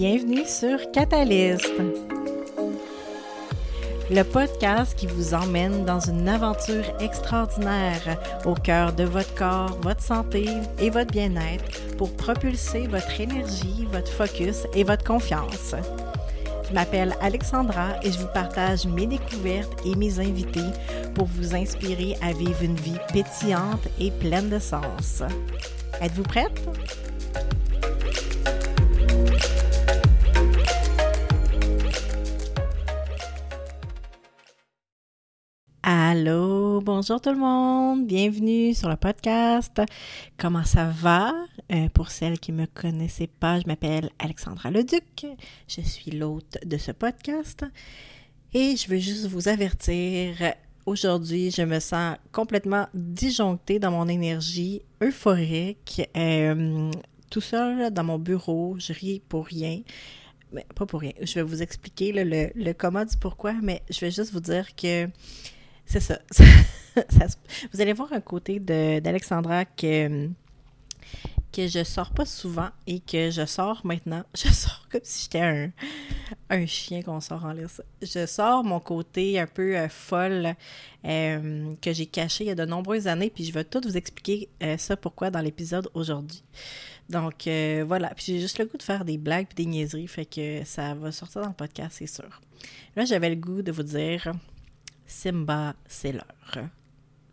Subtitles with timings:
[0.00, 1.72] Bienvenue sur Catalyst,
[4.08, 10.00] le podcast qui vous emmène dans une aventure extraordinaire au cœur de votre corps, votre
[10.00, 10.46] santé
[10.78, 15.74] et votre bien-être pour propulser votre énergie, votre focus et votre confiance.
[16.68, 20.70] Je m'appelle Alexandra et je vous partage mes découvertes et mes invités
[21.16, 25.24] pour vous inspirer à vivre une vie pétillante et pleine de sens.
[26.00, 26.62] Êtes-vous prête?
[37.08, 39.80] Bonjour tout le monde, bienvenue sur le podcast.
[40.36, 41.32] Comment ça va?
[41.72, 45.26] Euh, pour celles qui ne me connaissaient pas, je m'appelle Alexandra Leduc,
[45.68, 47.64] je suis l'hôte de ce podcast
[48.52, 50.36] et je veux juste vous avertir,
[50.84, 56.90] aujourd'hui je me sens complètement disjonctée dans mon énergie euphorique, euh,
[57.30, 59.80] tout seul dans mon bureau, je ris pour rien.
[60.52, 61.12] Mais pas pour rien.
[61.22, 64.74] Je vais vous expliquer le, le comment du pourquoi, mais je vais juste vous dire
[64.76, 65.08] que
[65.88, 66.18] c'est ça.
[67.72, 70.28] Vous allez voir un côté d'Alexandra que,
[71.50, 74.22] que je sors pas souvent et que je sors maintenant.
[74.34, 75.70] Je sors comme si j'étais un,
[76.50, 77.80] un chien qu'on sort en laisse.
[78.02, 80.54] Je sors mon côté un peu euh, folle
[81.06, 83.96] euh, que j'ai caché il y a de nombreuses années, puis je vais tout vous
[83.96, 86.42] expliquer euh, ça pourquoi dans l'épisode aujourd'hui.
[87.08, 87.48] Donc
[87.86, 90.62] voilà, puis j'ai juste le goût de faire des blagues et des niaiseries, fait que
[90.66, 92.42] ça va sortir dans le podcast, c'est sûr.
[92.96, 94.30] Là, j'avais le goût de vous dire
[95.08, 96.68] Simba, c'est l'heure.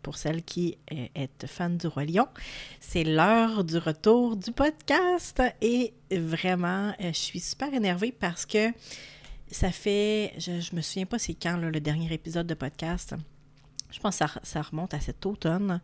[0.02, 2.28] Pour celle qui est fan du Roi Lion,
[2.80, 8.72] c'est l'heure du retour du podcast et vraiment, euh, je suis super énervée parce que
[9.50, 13.14] ça fait, je, ne me souviens pas c'est quand le dernier épisode de podcast.
[13.90, 15.80] Je pense que ça, remonte à cet automne.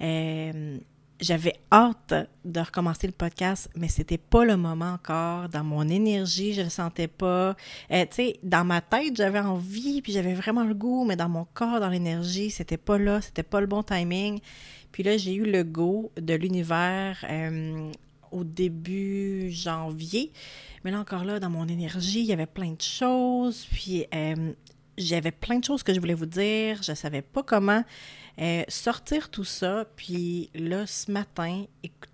[0.00, 0.78] Euh,
[1.20, 5.48] j'avais hâte de recommencer le podcast, mais c'était pas le moment encore.
[5.48, 7.56] Dans mon énergie, je le sentais pas.
[7.90, 11.28] Euh, tu sais, dans ma tête, j'avais envie, puis j'avais vraiment le goût, mais dans
[11.28, 14.40] mon corps, dans l'énergie, c'était pas là, c'était pas le bon timing.
[14.92, 17.90] Puis là, j'ai eu le go de l'univers euh,
[18.30, 20.32] au début janvier.
[20.84, 23.66] Mais là encore là, dans mon énergie, il y avait plein de choses.
[23.72, 24.52] Puis euh,
[24.96, 26.82] j'avais plein de choses que je voulais vous dire.
[26.82, 27.82] Je savais pas comment
[28.40, 31.64] euh, sortir tout ça, puis là, ce matin,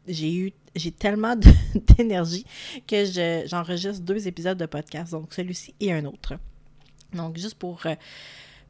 [0.07, 1.37] j'ai eu j'ai tellement
[1.97, 2.45] d'énergie
[2.87, 3.05] que
[3.47, 6.35] j'enregistre deux épisodes de podcast, donc celui-ci et un autre.
[7.13, 7.95] Donc, juste pour, euh,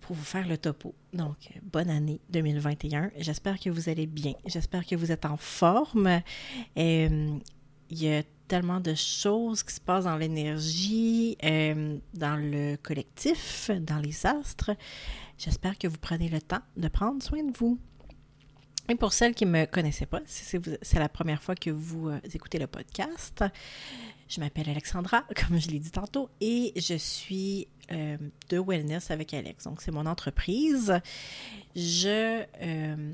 [0.03, 0.95] pour vous faire le topo.
[1.15, 3.11] Donc, bonne année 2021.
[3.17, 4.35] J'espère que vous allez bien.
[4.45, 6.21] J'espère que vous êtes en forme.
[6.77, 7.39] Euh,
[7.89, 13.99] il y a tellement de choses qui se passent dans l'énergie, dans le collectif, dans
[13.99, 14.73] les astres.
[15.45, 17.79] J'espère que vous prenez le temps de prendre soin de vous.
[18.89, 22.09] Et pour celles qui ne me connaissaient pas, si c'est la première fois que vous
[22.09, 23.45] euh, écoutez le podcast,
[24.27, 28.17] je m'appelle Alexandra, comme je l'ai dit tantôt, et je suis euh,
[28.49, 29.65] de Wellness avec Alex.
[29.65, 30.99] Donc, c'est mon entreprise.
[31.77, 33.13] Je euh,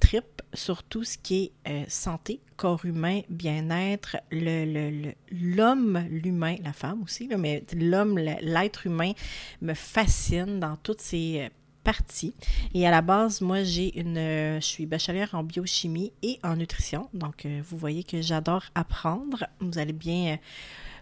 [0.00, 7.02] tripe sur tout ce qui est euh, santé, corps humain, bien-être, l'homme, l'humain, la femme
[7.02, 9.12] aussi, mais l'homme, l'être humain
[9.60, 11.48] me fascine dans toutes ses euh,
[11.84, 12.34] parties.
[12.74, 16.56] Et à la base, moi, j'ai une, euh, je suis bachelière en biochimie et en
[16.56, 17.08] nutrition.
[17.14, 19.46] Donc, vous voyez que j'adore apprendre.
[19.60, 20.38] Vous allez bien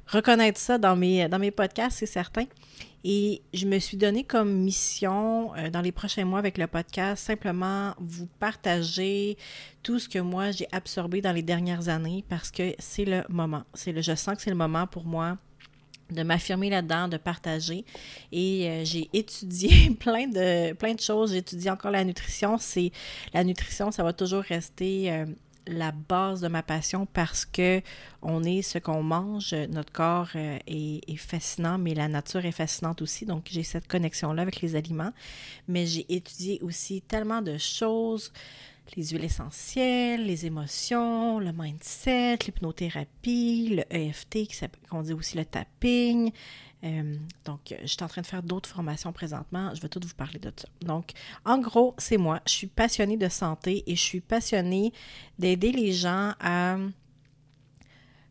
[0.07, 2.45] reconnaître ça dans mes podcasts, c'est certain.
[3.05, 7.23] Et je me suis donné comme mission euh, dans les prochains mois avec le podcast
[7.23, 9.37] simplement vous partager
[9.83, 13.65] tout ce que moi j'ai absorbé dans les dernières années parce que c'est le moment.
[13.75, 15.37] C'est le, je sens que c'est le moment pour moi
[16.11, 17.85] de m'affirmer là-dedans, de partager.
[18.33, 21.33] Et euh, j'ai étudié plein de, plein de choses.
[21.33, 22.57] J'ai étudié encore la nutrition.
[22.59, 22.91] C'est
[23.33, 25.27] la nutrition, ça va toujours rester euh,
[25.67, 27.81] la base de ma passion parce que
[28.23, 33.03] on est ce qu'on mange, notre corps euh, est, fascinant, mais la nature est fascinante
[33.03, 33.27] aussi.
[33.27, 35.13] Donc j'ai cette connexion-là avec les aliments.
[35.69, 38.33] Mais j'ai étudié aussi tellement de choses,
[38.97, 44.49] les huiles essentielles, les émotions, le mindset, l'hypnothérapie, le EFT,
[44.91, 46.31] qu'on dit aussi le tapping,
[46.85, 49.75] euh, donc, euh, je suis en train de faire d'autres formations présentement.
[49.75, 50.69] Je vais tout vous parler de ça.
[50.83, 51.13] Donc,
[51.45, 52.41] en gros, c'est moi.
[52.47, 54.93] Je suis passionnée de santé et je suis passionnée
[55.39, 56.77] d'aider les gens à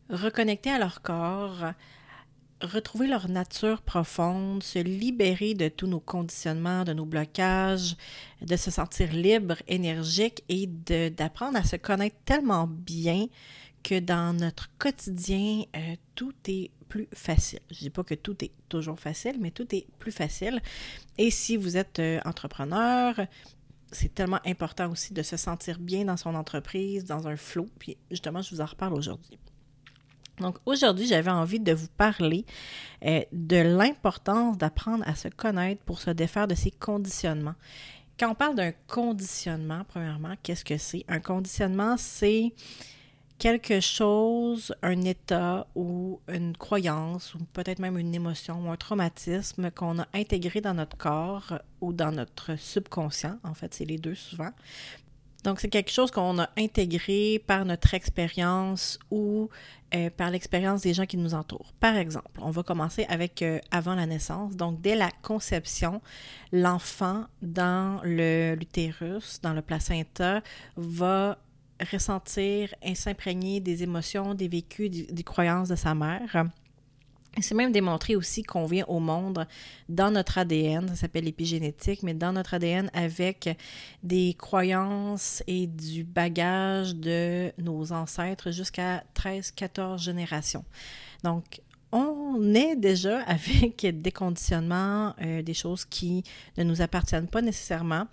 [0.08, 1.72] reconnecter à leur corps,
[2.60, 7.96] retrouver leur nature profonde, se libérer de tous nos conditionnements, de nos blocages,
[8.40, 13.26] de se sentir libre, énergique et d'apprendre à se connaître tellement bien
[13.84, 17.60] que dans notre quotidien, euh, tout est plus facile.
[17.70, 20.60] Je ne dis pas que tout est toujours facile, mais tout est plus facile.
[21.18, 23.14] Et si vous êtes euh, entrepreneur,
[23.92, 27.68] c'est tellement important aussi de se sentir bien dans son entreprise, dans un flot.
[27.78, 29.38] Puis justement, je vous en reparle aujourd'hui.
[30.40, 32.44] Donc aujourd'hui, j'avais envie de vous parler
[33.04, 37.54] euh, de l'importance d'apprendre à se connaître pour se défaire de ces conditionnements.
[38.18, 41.04] Quand on parle d'un conditionnement, premièrement, qu'est-ce que c'est?
[41.08, 42.52] Un conditionnement, c'est
[43.38, 49.70] quelque chose, un état ou une croyance ou peut-être même une émotion ou un traumatisme
[49.70, 53.38] qu'on a intégré dans notre corps ou dans notre subconscient.
[53.42, 54.50] En fait, c'est les deux souvent.
[55.44, 59.50] Donc, c'est quelque chose qu'on a intégré par notre expérience ou
[59.94, 61.74] euh, par l'expérience des gens qui nous entourent.
[61.80, 64.56] Par exemple, on va commencer avec euh, avant la naissance.
[64.56, 66.00] Donc, dès la conception,
[66.50, 70.42] l'enfant dans l'utérus, dans le placenta,
[70.76, 71.36] va
[71.90, 76.46] ressentir et s'imprégner des émotions, des vécus, des, croyances de sa mère.
[77.40, 79.46] C'est même démontré aussi qu'on vient au monde
[79.88, 83.56] dans notre ADN, ça s'appelle l'épigénétique, mais dans notre ADN avec
[84.04, 90.64] des croyances et du bagage de nos ancêtres jusqu'à 13-14 générations.
[91.24, 91.60] Donc,
[91.90, 96.24] on est déjà avec des conditionnements, euh, des choses qui
[96.56, 98.06] ne nous appartiennent pas nécessairement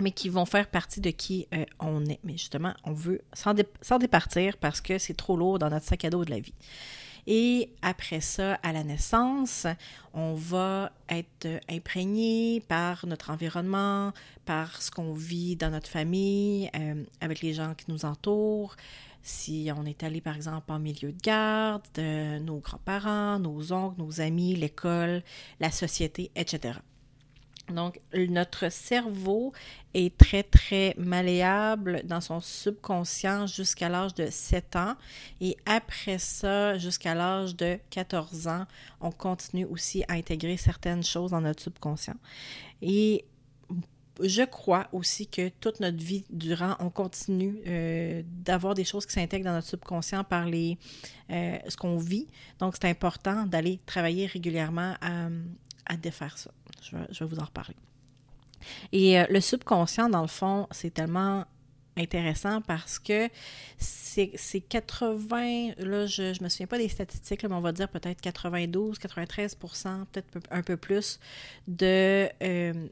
[0.00, 2.18] mais qui vont faire partie de qui euh, on est.
[2.24, 6.10] Mais justement, on veut s'en départir parce que c'est trop lourd dans notre sac à
[6.10, 6.54] dos de la vie.
[7.26, 9.66] Et après ça, à la naissance,
[10.14, 14.12] on va être imprégné par notre environnement,
[14.44, 18.76] par ce qu'on vit dans notre famille, euh, avec les gens qui nous entourent.
[19.22, 24.00] Si on est allé, par exemple, en milieu de garde, de nos grands-parents, nos oncles,
[24.00, 25.24] nos amis, l'école,
[25.58, 26.78] la société, etc.
[27.68, 29.52] Donc, notre cerveau
[29.94, 34.94] est très, très malléable dans son subconscient jusqu'à l'âge de 7 ans.
[35.40, 38.66] Et après ça, jusqu'à l'âge de 14 ans,
[39.00, 42.16] on continue aussi à intégrer certaines choses dans notre subconscient.
[42.82, 43.24] Et
[44.20, 49.12] je crois aussi que toute notre vie durant, on continue euh, d'avoir des choses qui
[49.12, 50.78] s'intègrent dans notre subconscient par les,
[51.30, 52.26] euh, ce qu'on vit.
[52.58, 55.28] Donc, c'est important d'aller travailler régulièrement à,
[55.86, 56.50] à défaire ça.
[56.82, 57.76] Je vais, vous en reparler.
[58.92, 61.44] Et euh, le subconscient, dans le fond, c'est tellement
[61.96, 63.28] intéressant parce que
[63.78, 68.20] c'est 80, là, je ne me souviens pas des statistiques, mais on va dire peut-être
[68.20, 71.18] 92, 93% peut-être un peu plus
[71.66, 72.88] de euh,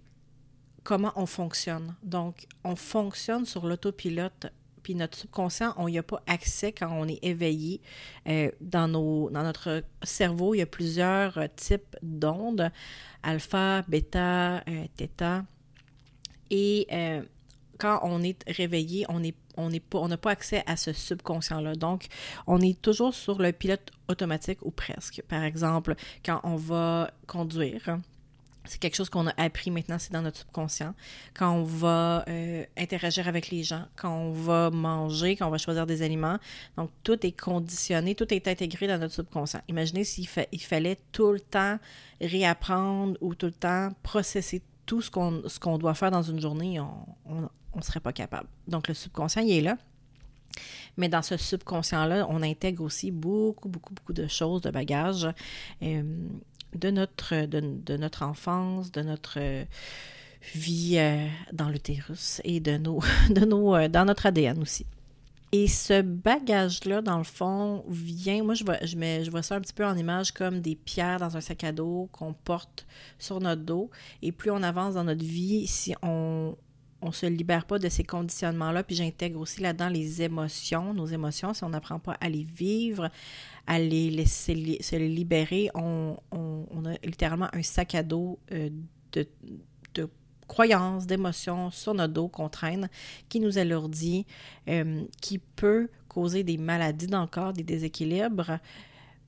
[0.82, 1.94] comment on fonctionne.
[2.02, 4.46] Donc, on fonctionne sur l'autopilote
[4.84, 7.80] puis notre subconscient, on n'y a pas accès quand on est éveillé.
[8.28, 12.70] Euh, dans, nos, dans notre cerveau, il y a plusieurs euh, types d'ondes,
[13.22, 15.42] alpha, bêta, euh.
[16.50, 16.86] Et
[17.78, 19.20] quand on est réveillé, on
[19.90, 21.74] pas, on n'a pas accès à ce subconscient-là.
[21.74, 22.06] Donc,
[22.46, 25.22] on est toujours sur le pilote automatique ou presque.
[25.26, 27.98] Par exemple, quand on va conduire,
[28.64, 30.94] c'est quelque chose qu'on a appris maintenant, c'est dans notre subconscient.
[31.34, 35.58] Quand on va euh, interagir avec les gens, quand on va manger, quand on va
[35.58, 36.38] choisir des aliments.
[36.76, 39.60] Donc, tout est conditionné, tout est intégré dans notre subconscient.
[39.68, 41.78] Imaginez s'il il fallait tout le temps
[42.20, 47.46] réapprendre ou tout le temps processer tout ce qu'on doit faire dans une journée, on
[47.76, 48.48] ne serait pas capable.
[48.68, 49.76] Donc, le subconscient, il est là.
[50.96, 55.28] Mais dans ce subconscient-là, on intègre aussi beaucoup, beaucoup, beaucoup de choses, de bagages.
[55.82, 56.02] Euh,
[56.74, 59.66] de notre, de, notre enfance, de notre
[60.54, 64.86] vie euh, dans l'utérus et de nos, de nos, euh, dans notre ADN aussi.
[65.52, 69.54] Et ce bagage-là, dans le fond, vient, moi je vois, je, mets, je vois ça
[69.54, 72.86] un petit peu en image comme des pierres dans un sac à dos qu'on porte
[73.20, 73.88] sur notre dos.
[74.20, 76.56] Et plus on avance dans notre vie, si on,
[77.04, 78.82] on se libère pas de ces conditionnements-là.
[78.82, 81.52] Puis j'intègre aussi là-dedans les émotions, nos émotions.
[81.52, 83.10] Si on n'apprend pas à les vivre,
[83.66, 88.70] à les laisser se libérer, on, a littéralement un sac à dos euh,
[89.12, 89.28] de,
[90.46, 92.88] croyances, d'émotions sur notre dos qu'on traîne,
[93.28, 94.26] qui nous alourdit,
[94.68, 98.58] euh, qui peut causer des maladies dans le corps, des déséquilibres,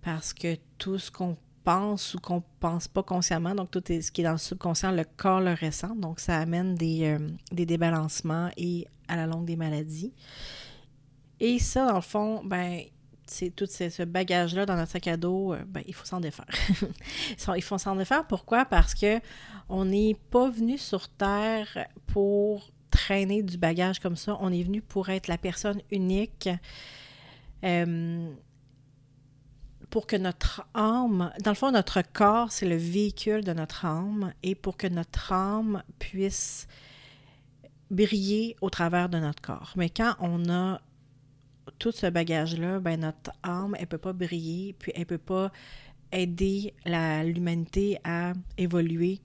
[0.03, 3.53] parce que tout ce qu'on pense ou qu'on pense pas consciemment.
[3.53, 5.97] Donc, tout ce qui est dans le subconscient, le corps le ressent.
[5.97, 10.15] Donc, ça amène des, euh, des débalancements et à la longue des maladies.
[11.41, 12.83] Et ça, dans le fond, ben,
[13.27, 16.47] c'est tout ce, bagage-là dans notre sac à dos, euh, ben, il faut s'en défaire.
[17.57, 18.25] il faut s'en défaire.
[18.29, 18.65] Pourquoi?
[18.65, 19.19] Parce que
[19.69, 24.39] on n'est pas venu sur Terre pour traîner du bagage comme ça.
[24.41, 26.49] On est venu pour être la personne unique.
[27.65, 28.31] Euh,
[29.97, 34.35] pour que notre âme, dans le fond, notre corps, c'est le véhicule de notre âme,
[34.43, 36.69] et pour que notre âme puisse
[37.91, 39.73] briller au travers de notre corps.
[39.75, 40.83] Mais quand on a
[41.79, 45.51] tout ce bagage-là, ben notre âme, elle peut pas briller, puis elle peut pas
[46.13, 49.23] aider l'humanité à évoluer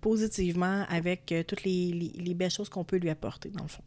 [0.00, 3.84] positivement avec euh, toutes les, les belles choses qu'on peut lui apporter, dans le fond.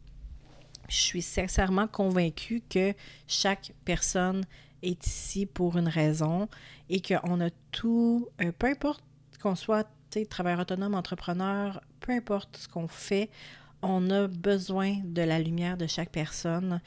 [0.88, 2.94] Je suis sincèrement convaincue que
[3.26, 4.46] chaque personne
[4.82, 6.48] est ici pour une raison
[6.88, 9.02] et qu'on a tout, euh, peu importe
[9.40, 9.88] qu'on soit
[10.24, 13.28] travailleur autonome, entrepreneur, peu importe ce qu'on fait,
[13.82, 16.80] on a besoin de la lumière de chaque personne,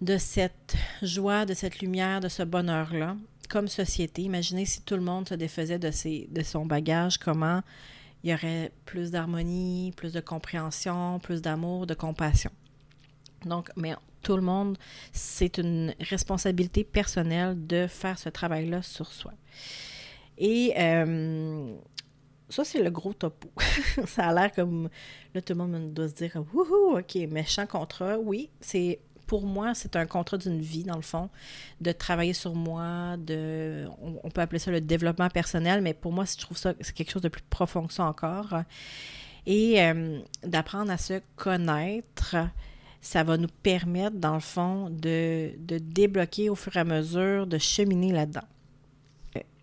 [0.00, 3.16] de cette joie, de cette lumière, de ce bonheur-là.
[3.48, 7.62] Comme société, imaginez si tout le monde se défaisait de, ses, de son bagage, comment
[8.22, 12.50] il y aurait plus d'harmonie, plus de compréhension, plus d'amour, de compassion.
[13.44, 13.94] Donc, mais
[14.24, 14.76] tout le monde,
[15.12, 19.32] c'est une responsabilité personnelle de faire ce travail-là sur soi.
[20.38, 21.76] Et euh,
[22.48, 23.48] ça, c'est le gros topo.
[24.06, 24.88] ça a l'air comme.
[25.34, 28.18] Là, tout le monde doit se dire Wouhou, OK, méchant contrat.
[28.18, 29.00] Oui, c'est.
[29.26, 31.30] Pour moi, c'est un contrat d'une vie, dans le fond,
[31.80, 33.86] de travailler sur moi, de.
[34.22, 37.10] On, peut appeler ça le développement personnel, mais pour moi, je trouve ça c'est quelque
[37.10, 38.54] chose de plus profond que ça encore.
[39.46, 42.36] Et euh, d'apprendre à se connaître
[43.04, 47.58] ça va nous permettre, dans le fond, de, débloquer au fur et à mesure, de
[47.58, 48.48] cheminer là-dedans.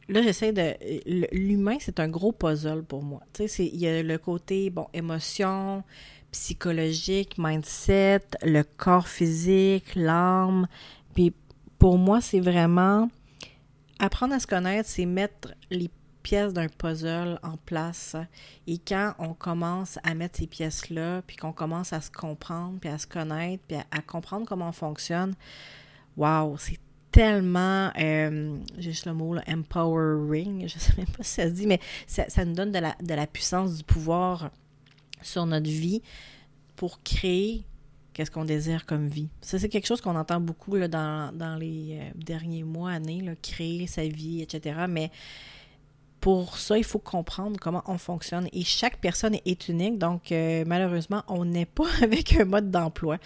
[0.10, 0.76] Là, j'essaie de.
[1.32, 3.22] L'humain, c'est un gros puzzle pour moi.
[3.34, 5.84] Tu sais, il y a le côté, bon, émotion,
[6.32, 10.68] psychologique, mindset, le corps physique, l'âme.
[11.16, 11.34] Puis
[11.80, 13.10] pour moi, c'est vraiment
[13.98, 15.90] apprendre à se connaître, c'est mettre les
[16.22, 18.16] pièces d'un puzzle en place.
[18.68, 22.90] Et quand on commence à mettre ces pièces-là, puis qu'on commence à se comprendre, puis
[22.90, 25.36] à se connaître, puis à, comprendre comment on fonctionne,
[26.18, 26.80] waouh, c'est
[27.12, 31.54] tellement, euh, j'ai juste le mot, empowering, je ne sais même pas si ça se
[31.54, 34.50] dit, mais ça, nous donne de la, de la, puissance, du pouvoir
[35.22, 36.02] sur notre vie
[36.76, 37.66] pour créer
[38.14, 39.30] qu'est-ce qu'on désire comme vie.
[39.42, 43.24] Ça, c'est quelque chose qu'on entend beaucoup là, dans, dans, les euh, derniers mois, années,
[43.42, 44.86] créer sa vie, etc.
[44.90, 45.12] Mais
[46.22, 48.48] pour ça, il faut comprendre comment on fonctionne.
[48.54, 53.18] Et chaque personne est unique, donc euh, malheureusement, on n'est pas avec un mode d'emploi.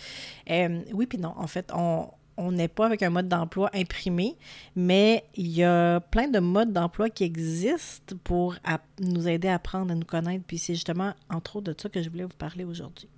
[0.50, 4.38] Euh, oui, puis non, en fait, on n'est pas avec un mode d'emploi imprimé,
[4.78, 8.56] mais il y a plein de modes d'emploi qui existent pour
[9.02, 10.46] nous aider à apprendre à nous connaître.
[10.48, 13.10] Puis c'est justement, entre autres, de ça que je voulais vous parler aujourd'hui.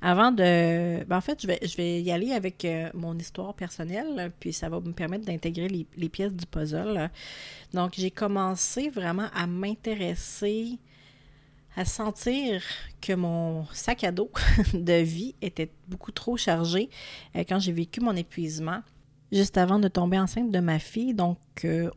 [0.00, 1.04] Avant de.
[1.04, 4.52] Ben en fait, je vais, je vais y aller avec euh, mon histoire personnelle, puis
[4.52, 7.10] ça va me permettre d'intégrer les, pièces du puzzle.
[7.72, 10.78] Donc, j'ai commencé vraiment à m'intéresser,
[11.76, 12.62] à sentir
[13.00, 14.30] que mon sac à dos
[14.74, 16.90] de vie était beaucoup trop chargé
[17.36, 18.80] euh, quand j'ai vécu mon épuisement,
[19.32, 21.90] juste avant de tomber enceinte de ma fille, donc euh,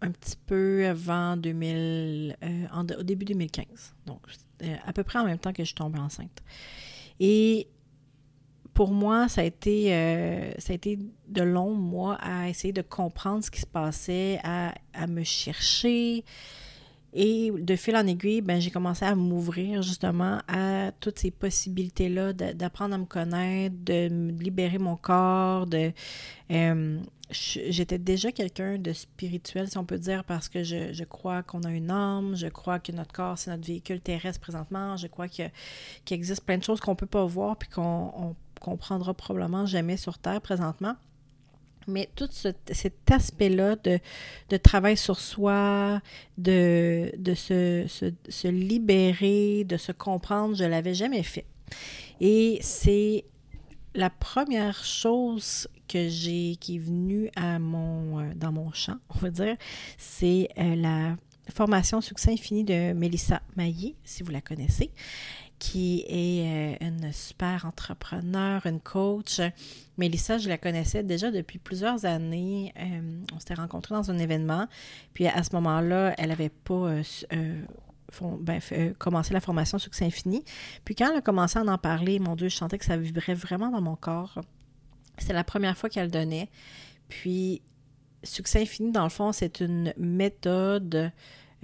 [0.00, 2.36] un petit peu avant 2000,
[2.98, 3.94] au début 2015.
[4.06, 4.20] Donc,
[4.84, 6.42] à peu près en même temps que je suis tombée enceinte.
[7.24, 7.68] Et
[8.74, 10.98] pour moi, ça a été, euh, ça a été
[11.28, 14.74] de longs mois à essayer de comprendre ce qui se passait, à,
[15.06, 16.24] me chercher.
[17.14, 22.32] Et de fil en aiguille, ben, j'ai commencé à m'ouvrir justement à toutes ces possibilités-là,
[22.32, 24.08] d'apprendre à me connaître, de
[24.40, 25.92] libérer mon corps, de,
[26.50, 26.98] euh,
[27.30, 31.70] j'étais déjà quelqu'un de spirituel, si on peut dire, parce que je, crois qu'on a
[31.70, 35.50] une âme, je crois que notre corps, c'est notre véhicule terrestre présentement, je crois qu'il
[36.10, 40.18] existe plein de choses qu'on ne peut pas voir puis qu'on comprendra probablement jamais sur
[40.18, 40.94] Terre présentement.
[41.86, 46.00] Mais tout cet aspect-là de, travail sur soi,
[46.38, 47.86] de, de se,
[48.28, 51.46] se, libérer, de se comprendre, je ne l'avais jamais fait.
[52.20, 53.24] Et c'est
[53.94, 59.56] la première chose que j'ai qui est venue euh, dans mon champ, on va dire,
[59.98, 61.16] c'est euh, la
[61.52, 64.90] formation Succès Infini de Mélissa Maillé, si vous la connaissez,
[65.62, 69.40] qui est euh, une super entrepreneur, une coach.
[69.96, 72.74] Mélissa, je la connaissais déjà depuis plusieurs années.
[73.32, 74.66] on s'était rencontrés dans un événement.
[75.14, 76.96] Puis à ce moment-là, elle n'avait pas
[78.40, 78.60] ben,
[78.98, 80.44] commencé la formation Succès Infini.
[80.84, 83.34] Puis quand elle a commencé à en parler, mon Dieu, je sentais que ça vibrait
[83.34, 84.40] vraiment dans mon corps.
[85.18, 86.50] C'est la première fois qu'elle donnait.
[87.08, 87.62] Puis,
[88.24, 91.12] Succès Infini, dans le fond, c'est une méthode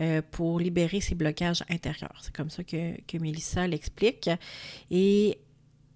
[0.01, 2.19] euh, pour libérer ses blocages intérieurs.
[2.21, 4.31] C'est comme ça que, que Mélissa l'explique.
[4.91, 5.39] Et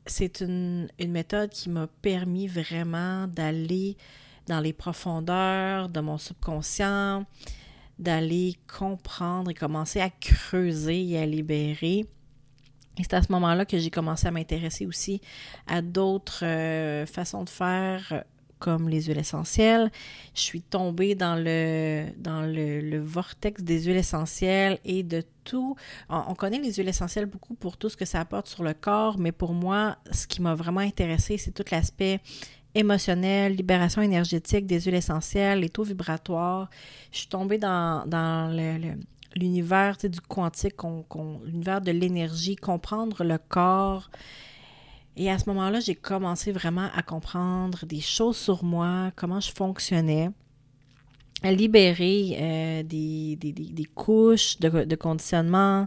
[0.07, 3.97] c'est une, une, méthode qui m'a permis vraiment d'aller
[4.47, 7.25] dans les profondeurs de mon subconscient,
[7.99, 12.07] d'aller comprendre et commencer à creuser et à libérer
[12.99, 15.21] et c'est à ce moment-là que j'ai commencé à m'intéresser aussi
[15.67, 18.25] à d'autres euh, façons de faire
[18.63, 19.91] comme les huiles essentielles.
[20.35, 25.75] Je suis tombée dans le, dans le, vortex des huiles essentielles et de tout.
[26.09, 29.19] On, connaît les huiles essentielles beaucoup pour tout ce que ça apporte sur le corps,
[29.19, 32.21] mais pour moi, ce qui m'a vraiment intéressé, c'est tout l'aspect
[32.77, 36.71] émotionnel, libération énergétique des huiles essentielles, les taux vibratoires.
[37.11, 38.49] Je suis tombée dans, dans
[39.35, 40.77] l'univers du quantique,
[41.45, 44.09] l'univers de l'énergie, comprendre le corps.
[45.17, 49.53] Et à ce moment-là, j'ai commencé vraiment à comprendre des choses sur moi, comment je
[49.53, 50.31] fonctionnais,
[51.43, 55.87] à libérer euh, des, couches de, de conditionnement.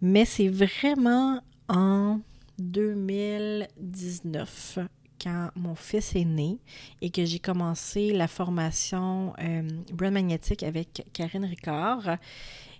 [0.00, 2.20] Mais c'est vraiment en
[2.58, 4.78] 2019
[5.22, 6.58] quand mon fils est né
[7.00, 9.62] et que j'ai commencé la formation euh,
[10.10, 12.16] Magnétique avec Karine Ricard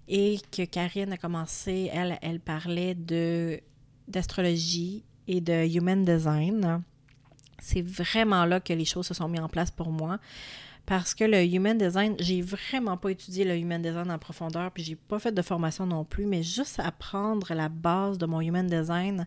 [0.09, 2.97] et que Karine a commencé, elle, elle parlait
[4.09, 6.83] d'astrologie et de human design.
[7.61, 10.19] C'est vraiment là que les choses se sont mises en place pour moi.
[10.85, 14.83] Parce que le human design, j'ai vraiment pas étudié le human design en profondeur, puis
[14.83, 18.67] j'ai pas fait de formation non plus, mais juste apprendre la base de mon human
[18.67, 19.27] design,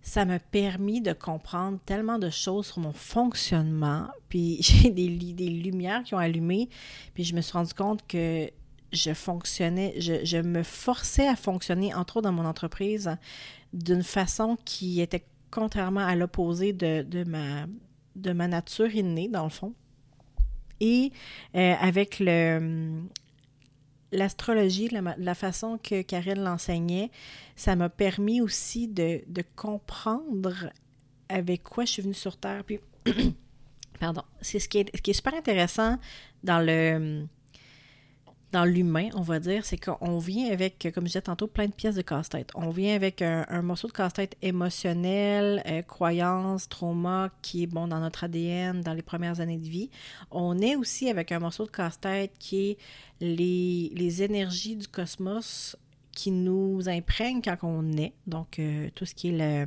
[0.00, 4.08] ça m'a permis de comprendre tellement de choses sur mon fonctionnement.
[4.28, 6.68] Puis j'ai des, des lumières qui ont allumé.
[7.14, 8.50] Puis je me suis rendu compte que
[8.92, 13.16] je fonctionnais, je, me forçais à fonctionner, entre autres dans mon entreprise,
[13.72, 17.66] d'une façon qui était contrairement à l'opposé de, ma,
[18.16, 19.74] de ma nature innée, dans le fond.
[20.80, 21.12] Et
[21.54, 23.02] euh, avec le,
[24.12, 27.10] l'astrologie, la, façon que Karine l'enseignait,
[27.56, 29.22] ça m'a permis aussi de,
[29.56, 30.70] comprendre
[31.28, 32.64] avec quoi je suis venue sur Terre.
[32.64, 32.80] Puis,
[34.00, 35.98] pardon, c'est ce qui est, ce qui est super intéressant
[36.42, 37.26] dans le
[38.52, 41.72] dans l'humain, on va dire, c'est qu'on vient avec, comme je disais tantôt, plein de
[41.72, 42.50] pièces de casse-tête.
[42.54, 48.00] On vient avec un, morceau de casse-tête émotionnel, euh, croyance, trauma, qui est bon dans
[48.00, 49.90] notre ADN dans les premières années de vie.
[50.30, 52.78] On est aussi avec un morceau de casse-tête qui est
[53.20, 55.76] les, les énergies du cosmos
[56.14, 59.66] qui nous imprègnent quand on est, donc euh, tout ce qui est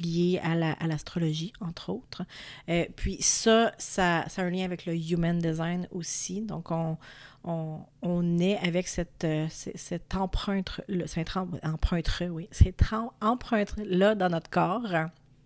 [0.00, 2.22] lié à l'astrologie, entre autres.
[2.68, 6.96] Euh, puis ça, ça, a un lien avec le human design aussi, donc on,
[7.44, 12.82] on, est avec cette, euh, cette empreinte, cette empreinte, oui, cette
[13.20, 14.88] empreinte-là dans notre corps,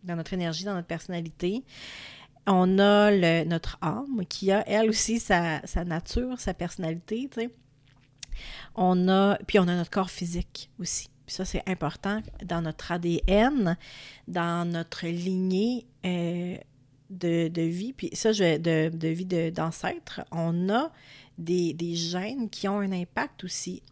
[0.04, 1.64] dans notre énergie, dans notre personnalité.
[2.46, 7.50] On a notre âme qui a, elle aussi, sa, nature, sa personnalité, tu sais.
[8.75, 11.09] On a, puis on a notre corps physique aussi.
[11.27, 13.77] Ça, c'est important dans notre ADN,
[14.27, 16.57] dans notre lignée euh,
[17.11, 20.90] de, vie, puis ça, je, de, de vie d'ancêtre, on a
[21.40, 23.83] des, gènes qui ont un impact aussi.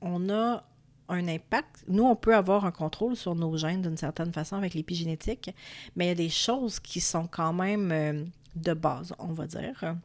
[0.00, 0.64] On a
[1.08, 1.84] un impact.
[1.88, 5.54] Nous, on peut avoir un contrôle sur nos gènes d'une certaine façon avec l'épigénétique,
[5.96, 8.24] mais il y a des choses qui sont quand même euh,
[8.56, 9.96] de base, on va dire.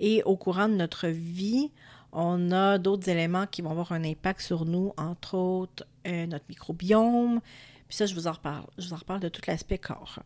[0.00, 1.70] Et au courant de notre vie,
[2.14, 6.44] on a d'autres éléments qui vont avoir un impact sur nous, entre autres euh, notre
[6.48, 7.40] microbiome.
[7.88, 8.66] Puis ça, je vous en reparle.
[8.78, 10.20] Je vous en reparle de tout l'aspect corps.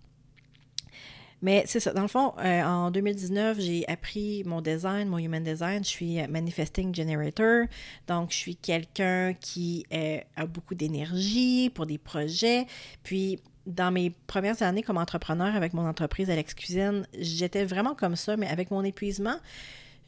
[1.40, 1.92] Mais c'est ça.
[1.92, 5.84] Dans le fond, euh, en 2019, j'ai appris mon design, mon human design.
[5.84, 7.66] Je suis manifesting generator.
[8.08, 12.66] Donc, je suis quelqu'un qui euh, a beaucoup d'énergie pour des projets.
[13.04, 18.16] Puis, dans mes premières années comme entrepreneur avec mon entreprise Alex Cuisine, j'étais vraiment comme
[18.16, 19.36] ça, mais avec mon épuisement,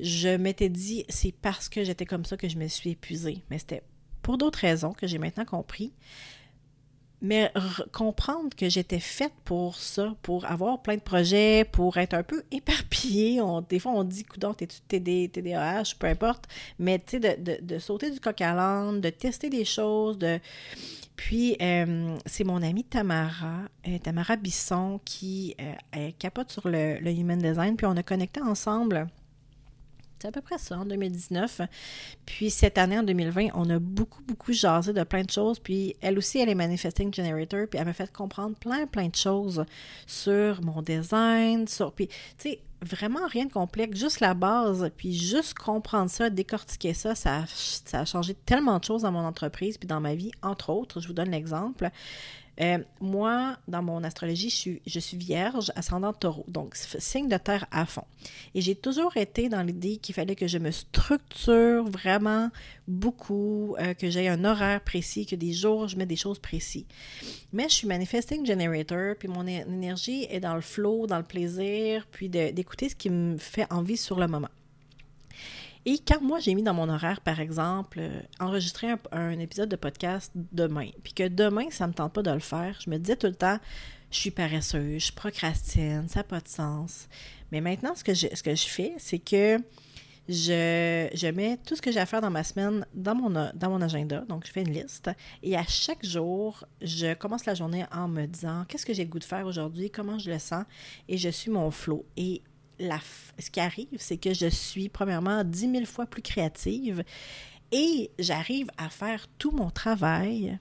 [0.01, 3.43] je m'étais dit, c'est parce que j'étais comme ça que je me suis épuisée.
[3.51, 3.83] Mais c'était
[4.23, 5.93] pour d'autres raisons que j'ai maintenant compris
[7.23, 7.53] mais
[7.93, 12.43] comprendre que j'étais faite pour ça, pour avoir plein de projets, pour être un peu
[12.51, 13.41] éparpillée.
[13.69, 18.11] des fois, on dit, coudon, t'es-tu TD, TDAH, peu importe, mais tu sais, de, sauter
[18.11, 20.41] du coq à l'âne, de tester des choses, de...
[21.17, 25.55] Puis, euh, c'est mon amie Tamara, euh, Tamara Bisson, qui
[25.95, 29.07] euh, capote sur le, le, Human Design, puis on a connecté ensemble
[30.21, 31.63] c'est à peu près ça, en 2019.
[32.27, 35.59] Puis cette année, en 2020, on a beaucoup, beaucoup jasé de plein de choses.
[35.59, 37.67] Puis elle aussi, elle est Manifesting Generator.
[37.69, 39.65] Puis elle m'a fait comprendre plein, plein de choses
[40.07, 41.67] sur mon design.
[41.67, 44.91] Sur, puis, tu sais, vraiment rien de complexe, juste la base.
[44.97, 49.25] Puis juste comprendre ça, décortiquer ça, ça, ça a changé tellement de choses dans mon
[49.25, 50.33] entreprise puis dans ma vie.
[50.43, 51.91] Entre autres, je vous donne l'exemple.
[52.61, 57.37] Euh, moi, dans mon astrologie, je suis, je suis vierge, ascendant taureau, donc signe de
[57.39, 58.05] terre à fond.
[58.55, 62.51] Et j'ai toujours été dans l'idée qu'il fallait que je me structure vraiment
[62.87, 66.85] beaucoup, euh, que j'ai un horaire précis, que des jours, je mets des choses précises.
[67.53, 72.07] Mais je suis manifesting generator, puis mon énergie est dans le flow, dans le plaisir,
[72.11, 74.49] puis d'écouter ce qui me fait envie sur le moment.
[75.87, 79.77] Et quand moi, j'ai mis dans mon horaire, par exemple, euh, enregistrer un, épisode de
[79.77, 82.99] podcast demain, puis que demain, ça ne me tente pas de le faire, je me
[82.99, 83.59] disais tout le temps,
[84.11, 87.09] je suis paresseuse, je procrastine, ça n'a pas de sens.
[87.51, 89.59] Mais maintenant, ce que je, ce fais, c'est que
[90.29, 93.81] je, mets tout ce que j'ai à faire dans ma semaine dans mon, dans mon
[93.81, 94.21] agenda.
[94.29, 95.11] Donc, je fais une liste.
[95.43, 99.11] Et à chaque jour, je commence la journée en me disant qu'est-ce que j'ai le
[99.11, 100.65] goût de faire aujourd'hui, comment je le sens?
[101.09, 102.05] Et je suis mon flow.
[102.17, 102.43] Et
[103.39, 107.05] ce qui arrive, c'est que je suis premièrement dix mille fois plus créative
[107.73, 110.59] et j'arrive à faire tout mon travail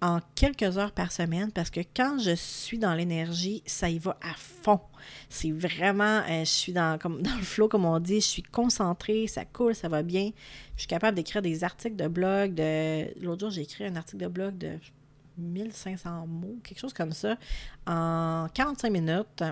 [0.00, 4.18] en quelques heures par semaine parce que quand je suis dans l'énergie, ça y va
[4.22, 4.80] à fond.
[5.30, 8.42] C'est vraiment, euh, je suis dans, comme, dans le flow, comme on dit, je suis
[8.42, 10.30] concentrée, ça coule, ça va bien.
[10.76, 12.54] Je suis capable d'écrire des articles de blog.
[12.54, 13.18] De...
[13.22, 14.78] L'autre jour, j'ai écrit un article de blog de
[15.38, 17.36] 1500 mots, quelque chose comme ça,
[17.86, 19.42] en 45 minutes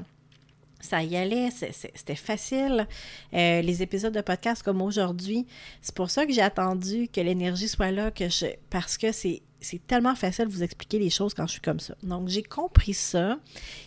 [0.83, 2.87] ça y allait, c'était facile.
[3.33, 5.47] Euh, les épisodes de podcast comme aujourd'hui,
[5.81, 9.41] c'est pour ça que j'ai attendu que l'énergie soit là, que je, parce que c'est
[9.87, 11.95] tellement facile de vous expliquer les choses quand je suis comme ça.
[12.03, 13.39] Donc, j'ai compris ça.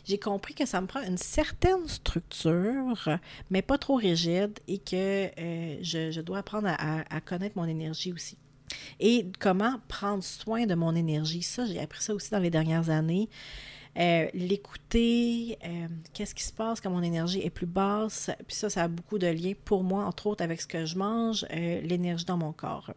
[0.05, 5.29] J'ai compris que ça me prend une certaine structure, mais pas trop rigide, et que
[5.37, 8.37] euh, je, dois apprendre à, connaître mon énergie aussi.
[9.01, 11.43] Et comment prendre soin de mon énergie.
[11.43, 13.29] Ça, j'ai appris ça aussi dans les dernières années.
[13.97, 18.29] Euh, l'écouter, euh, qu'est-ce qui se passe quand mon énergie est plus basse?
[18.47, 20.97] Puis ça, ça a beaucoup de liens pour moi, entre autres avec ce que je
[20.97, 22.91] mange, l'énergie dans mon corps.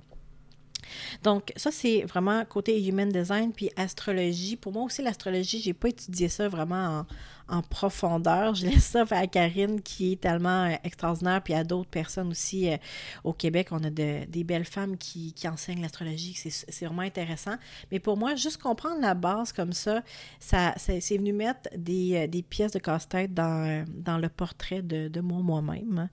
[1.22, 4.56] Donc, ça, c'est vraiment côté human design puis astrologie.
[4.56, 7.04] Pour moi aussi, l'astrologie, j'ai pas étudié ça vraiment
[7.48, 8.54] en, profondeur.
[8.54, 12.70] Je laisse ça à Karine qui est tellement euh, extraordinaire, puis à d'autres personnes aussi
[12.70, 12.76] euh,
[13.24, 13.68] au Québec.
[13.70, 16.34] On a de, des belles femmes qui, enseignent l'astrologie.
[16.34, 17.56] C'est vraiment intéressant.
[17.90, 20.02] Mais pour moi, juste comprendre la base comme ça,
[20.40, 23.84] ça, c'est venu mettre des, euh, des pièces de casse-tête dans,
[24.20, 26.08] le portrait de, de moi moi-même.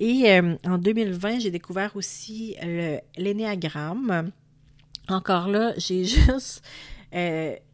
[0.00, 2.56] Et en 2020, j'ai découvert aussi
[3.16, 4.30] l'énéagramme.
[5.08, 6.62] Encore là, j'ai juste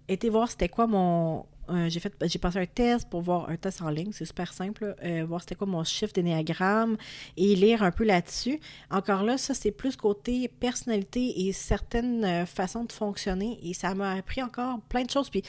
[0.09, 3.57] été voir c'était quoi mon, euh, j'ai fait j'ai passé un test pour voir un
[3.57, 6.97] test en ligne, c'est super simple, euh, voir c'était quoi mon chiffre d'énéagramme
[7.37, 8.59] et lire un peu là-dessus.
[8.91, 13.95] Encore là, ça c'est plus côté personnalité et certaines euh, façons de fonctionner et ça
[13.95, 15.43] m'a appris encore plein de choses puis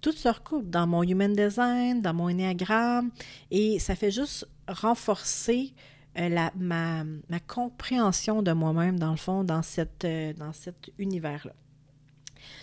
[0.00, 3.10] tout se recoupe dans mon human design, dans mon énéagramme
[3.50, 5.74] et ça fait juste renforcer
[6.16, 11.52] la, ma, ma, compréhension de moi-même dans le fond dans cette dans cet univers là.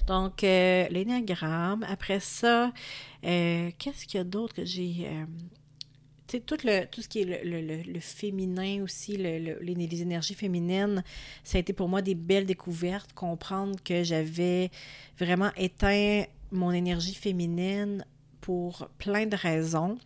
[0.08, 1.86] Donc, euh, l'énéagramme.
[1.88, 2.72] Après ça,
[3.26, 5.08] euh, qu'est-ce qu'il y a d'autre que j'ai.
[5.08, 5.26] Euh,
[6.46, 11.04] tout, le, tout ce qui est le, féminin aussi, les, énergies féminines,
[11.44, 13.14] ça a été pour moi des belles découvertes.
[13.14, 14.72] Comprendre que j'avais
[15.18, 18.06] vraiment éteint mon énergie féminine
[18.42, 19.98] pour plein de raisons.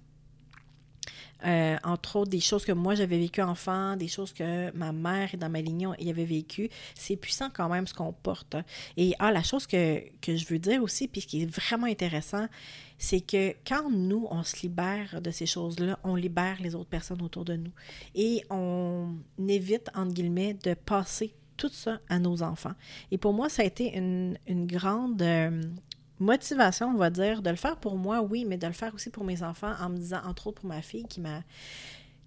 [1.46, 5.34] Euh, entre autres, des choses que moi j'avais vécues enfant, des choses que ma mère
[5.34, 6.70] et dans ma lignée y avait vécues.
[6.96, 8.56] C'est puissant quand même ce qu'on porte.
[8.56, 8.64] Hein.
[8.98, 12.48] Et ah, la chose que, je veux dire aussi, puis ce qui est vraiment intéressant,
[12.98, 17.22] c'est que quand nous, on se libère de ces choses-là, on libère les autres personnes
[17.22, 17.72] autour de nous.
[18.16, 19.16] Et on
[19.48, 22.74] évite, entre guillemets, de passer tout ça à nos enfants.
[23.12, 25.62] Et pour moi, ça a été une, une grande euh,
[26.20, 29.10] motivation, on va dire, de le faire pour moi, oui, mais de le faire aussi
[29.10, 31.42] pour mes enfants, en me disant, entre autres pour ma fille qui m'a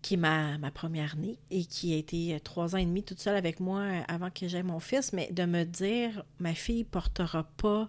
[0.03, 3.37] qui est ma, première née et qui a été trois ans et demi toute seule
[3.37, 7.89] avec moi avant que j'aie mon fils, mais de me dire, ma fille portera pas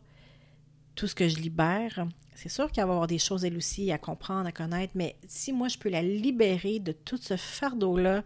[0.93, 2.05] tout ce que je libère.
[2.35, 5.51] C'est sûr qu'il va avoir des choses, elle aussi, à comprendre, à connaître, mais si
[5.53, 8.23] moi, je peux la libérer de tout ce fardeau-là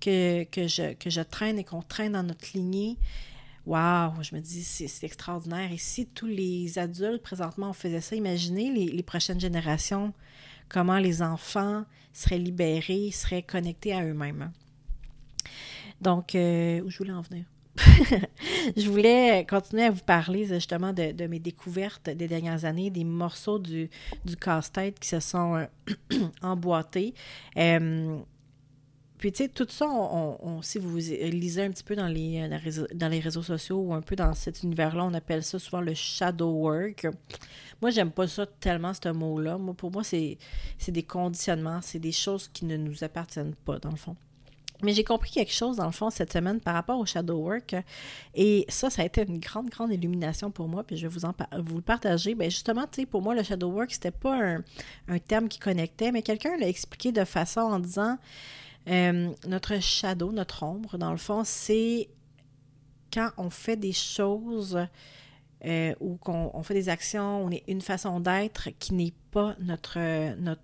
[0.00, 2.96] que, que, je, que je traîne et qu'on traîne dans notre lignée,
[3.66, 5.70] Waouh, je me dis, c'est extraordinaire.
[5.72, 10.12] Et si tous les adultes présentement on faisait ça, imaginez les, prochaines générations,
[10.68, 14.50] comment les enfants seraient libérés, seraient connectés à eux-mêmes.
[16.00, 17.44] Donc, euh, où je voulais en venir?
[18.76, 23.58] je voulais continuer à vous parler justement de, mes découvertes des dernières années, des morceaux
[23.58, 23.88] du,
[24.24, 27.14] du casse-tête qui se sont euh, emboîtés.
[27.56, 28.18] Euh,
[29.20, 32.86] puis, tu sais, tout ça, on, si vous lisez un petit peu dans les, euh,
[32.94, 35.92] dans les réseaux sociaux ou un peu dans cet univers-là, on appelle ça souvent le
[35.92, 37.06] shadow work.
[37.82, 39.58] Moi, j'aime pas ça tellement, ce mot-là.
[39.58, 40.38] Moi, pour moi, c'est
[40.88, 44.16] des conditionnements, c'est des choses qui ne nous appartiennent pas, dans le fond.
[44.82, 47.76] Mais j'ai compris quelque chose, dans le fond, cette semaine par rapport au shadow work.
[48.34, 50.82] Et ça, ça a été une grande, grande illumination pour moi.
[50.82, 52.34] Puis je vais vous, en vous le partager.
[52.34, 54.62] Bien, justement, tu sais, pour moi, le shadow work, c'était pas
[55.08, 58.16] un, terme qui connectait, mais quelqu'un l'a expliqué de façon en disant
[58.90, 62.08] euh, notre shadow, notre ombre, dans le fond, c'est
[63.12, 64.78] quand on fait des choses
[65.64, 70.34] euh, ou qu'on fait des actions, on est une façon d'être qui n'est pas notre,
[70.36, 70.60] notre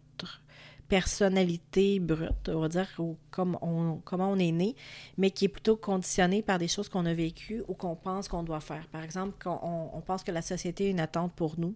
[0.89, 4.75] personnalité brute, on va dire, ou comme on, comment on est né,
[5.19, 8.43] mais qui est plutôt conditionnée par des choses qu'on a vécues ou qu'on pense qu'on
[8.43, 8.87] doit faire.
[8.89, 11.75] Par exemple, quand on, pense que la société est une attente pour nous.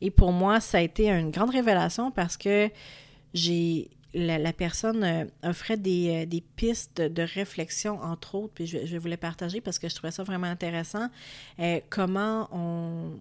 [0.00, 2.70] Et pour moi, ça a été une grande révélation parce que
[3.34, 8.86] j'ai la, personne euh, offrait des, euh, des, pistes de réflexion, entre autres, puis je,
[8.86, 11.08] je, voulais partager parce que je trouvais ça vraiment intéressant.
[11.58, 13.18] Euh, comment on.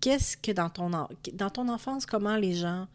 [0.00, 2.86] Qu'est-ce que dans ton, dans ton enfance, comment les gens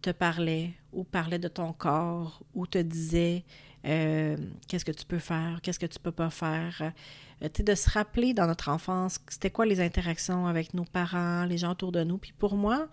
[0.00, 3.44] te parlaient ou parlaient de ton corps ou te disaient
[3.82, 6.92] qu'est-ce que tu peux faire, qu'est-ce que tu peux pas faire?
[7.42, 11.58] Euh, de se rappeler dans notre enfance, c'était quoi les interactions avec nos parents, les
[11.58, 12.18] gens autour de nous?
[12.18, 12.88] Puis pour moi,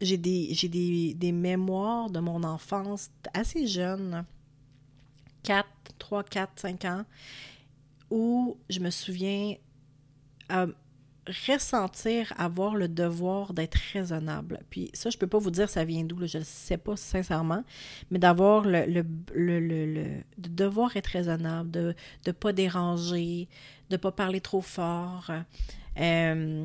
[0.00, 4.24] j'ai des, des, des mémoires de mon enfance assez jeune,
[5.42, 5.66] 4,
[5.98, 7.04] 3, 4, 5 ans,
[8.10, 9.54] où je me souviens
[11.48, 14.60] ressentir avoir le devoir d'être raisonnable.
[14.70, 17.64] Puis ça, je peux pas vous dire ça vient d'où, je ne sais pas sincèrement,
[18.10, 20.04] mais d'avoir le, le, le, le,
[20.38, 21.94] de devoir être raisonnable, de
[22.26, 23.48] ne pas déranger,
[23.90, 25.30] de pas parler trop fort.
[25.98, 26.64] Euh,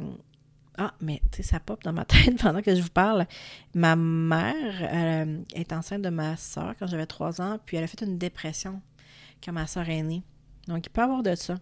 [0.77, 3.25] ah, mais tu sais, ça pop dans ma tête pendant que je vous parle.
[3.73, 7.87] Ma mère euh, est enceinte de ma soeur quand j'avais trois ans, puis elle a
[7.87, 8.81] fait une dépression
[9.43, 10.23] quand ma soeur est née.
[10.67, 11.57] Donc, il peut y avoir de ça.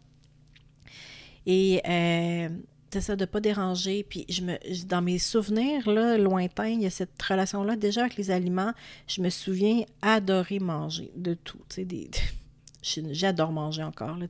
[1.45, 2.49] Et euh,
[2.93, 4.05] c'est ça, de ne pas déranger.
[4.07, 7.75] Puis je me, dans mes souvenirs là, lointains, il y a cette relation-là.
[7.75, 8.73] Déjà avec les aliments,
[9.07, 11.59] je me souviens adorer manger de tout.
[11.77, 12.09] Des,
[13.11, 14.27] j'adore manger encore, là,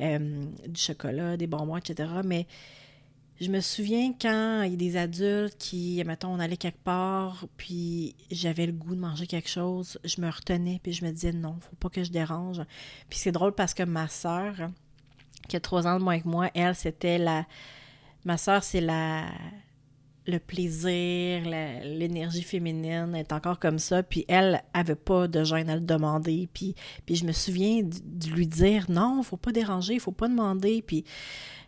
[0.00, 2.10] euh, du chocolat, des bonbons, etc.
[2.24, 2.46] Mais
[3.40, 7.46] je me souviens quand il y a des adultes qui, mettons, on allait quelque part,
[7.56, 11.32] puis j'avais le goût de manger quelque chose, je me retenais, puis je me disais
[11.32, 12.62] non, faut pas que je dérange.
[13.10, 14.54] Puis c'est drôle parce que ma sœur,
[15.48, 17.46] qui a trois ans de moins que moi, elle, c'était la
[18.26, 19.24] Ma soeur, c'est la
[20.28, 21.42] le plaisir,
[21.84, 24.02] l'énergie féminine est encore comme ça.
[24.02, 26.48] Puis elle avait pas de gêne à le demander.
[26.52, 26.74] Puis,
[27.06, 30.82] puis je me souviens de, lui dire non, faut pas déranger, faut pas demander.
[30.82, 31.04] Puis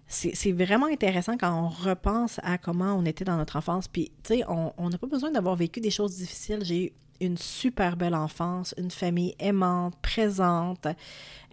[0.09, 3.89] c'est vraiment intéressant quand on repense à comment on était dans notre enfance.
[3.89, 6.61] Puis, tu sais, on n'a pas besoin d'avoir vécu des choses difficiles.
[6.65, 10.87] J'ai eu une super belle enfance, une famille aimante, présente.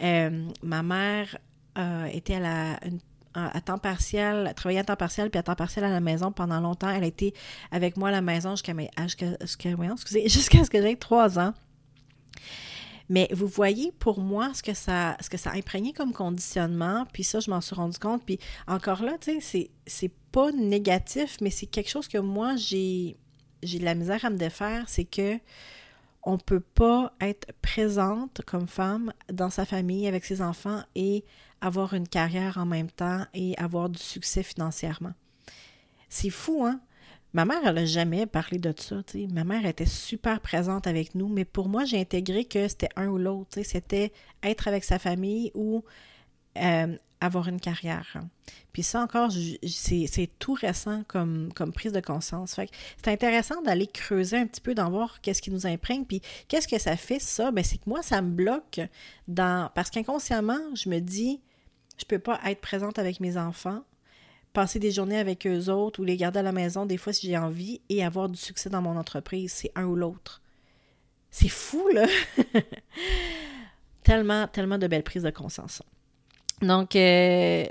[0.01, 1.37] Euh, ma mère
[1.77, 2.79] euh, était à la,
[3.33, 6.59] à temps partiel, travaillé à temps partiel, puis à temps partiel à la maison pendant
[6.59, 6.89] longtemps.
[6.89, 7.33] Elle a été
[7.71, 8.73] avec moi à la maison jusqu'à
[10.27, 11.53] jusqu'à ce que j'ai trois ans.
[13.09, 17.39] Mais vous voyez, pour moi, ce que ça, ce a imprégné comme conditionnement, puis ça,
[17.39, 18.23] je m'en suis rendu compte.
[18.25, 23.17] Puis encore là, tu sais, c'est pas négatif, mais c'est quelque chose que moi, j'ai
[23.63, 25.39] j'ai de la misère à me défaire, c'est que
[26.23, 31.23] on peut pas être présente comme femme dans sa famille avec ses enfants et
[31.61, 35.13] avoir une carrière en même temps et avoir du succès financièrement.
[36.09, 36.79] C'est fou, hein?
[37.35, 39.03] Ma mère, elle n'a jamais parlé de ça.
[39.07, 39.27] sais.
[39.29, 43.09] Ma mère était super présente avec nous, mais pour moi, j'ai intégré que c'était un
[43.09, 43.59] ou l'autre.
[43.61, 45.83] C'était être avec sa famille ou
[46.57, 48.21] euh, avoir une carrière.
[48.71, 49.31] Puis ça encore,
[49.67, 52.57] c'est tout récent comme, prise de conscience.
[53.03, 56.05] C'est intéressant d'aller creuser un petit peu, d'en voir qu'est-ce qui nous imprègne.
[56.05, 57.51] Puis qu'est-ce que ça fait, ça?
[57.51, 58.79] Ben, c'est que moi, ça me bloque
[59.27, 59.69] dans...
[59.75, 61.41] Parce qu'inconsciemment, je me dis,
[61.97, 63.83] je peux pas être présente avec mes enfants,
[64.55, 67.27] passer des journées avec eux autres ou les garder à la maison des fois si
[67.27, 69.51] j'ai envie et avoir du succès dans mon entreprise.
[69.51, 70.41] C'est un ou l'autre.
[71.29, 72.07] C'est fou, là!
[74.03, 75.83] tellement, tellement de belles prises de conscience.
[76.61, 77.65] Donc, euh,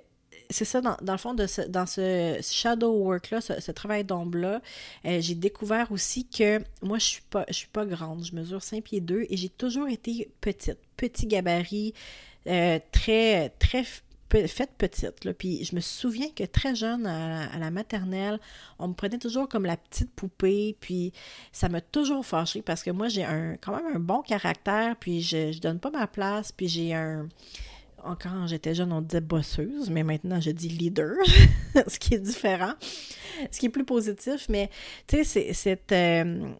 [0.50, 4.60] c'est ça, dans, le fond, dans ce shadow work-là, ce, travail d'ombre-là,
[5.06, 8.22] euh, j'ai découvert aussi que moi, je suis pas, je suis pas grande.
[8.24, 10.78] Je mesure 5 pieds 2 et j'ai toujours été petite.
[10.98, 11.94] Petit gabarit,
[12.46, 13.84] euh, très, très
[14.46, 15.32] faite petite.
[15.38, 18.40] Puis je me souviens que très jeune, à, la maternelle,
[18.78, 20.76] on me prenait toujours comme la petite poupée.
[20.80, 21.12] Puis
[21.52, 24.96] ça m'a toujours fâchée parce que moi, j'ai un quand même un bon caractère.
[24.96, 26.52] Puis je, je donne pas ma place.
[26.52, 27.28] Puis j'ai un.
[28.20, 31.16] Quand j'étais jeune, on disait bosseuse, mais maintenant, je dis leader,
[31.86, 32.74] ce qui est différent,
[33.50, 34.46] ce qui est plus positif.
[34.50, 34.68] Mais
[35.06, 36.52] tu sais, c'est euh,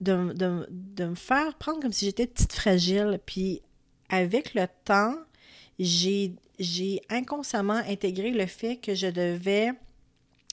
[0.00, 3.18] de, de, de me faire prendre comme si j'étais petite fragile.
[3.26, 3.62] Puis
[4.08, 5.16] avec le temps,
[5.80, 9.72] j'ai j'ai inconsciemment intégré le fait que je devais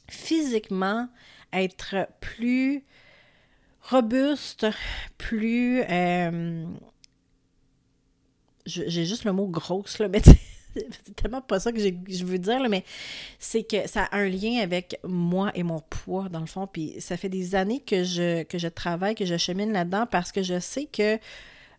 [0.10, 1.08] physiquement
[1.54, 2.84] être plus
[3.82, 4.68] robuste,
[5.18, 5.84] plus...
[5.90, 6.66] Euh,
[8.66, 10.22] j'ai juste le mot grosse, là, mais
[10.74, 12.84] c'est tellement pas ça que je veux dire, mais
[13.40, 16.68] c'est que ça a un lien avec moi et mon poids, dans le fond.
[16.68, 20.32] Puis ça fait des années que je, que je travaille, que je chemine là-dedans parce
[20.32, 21.18] que je sais que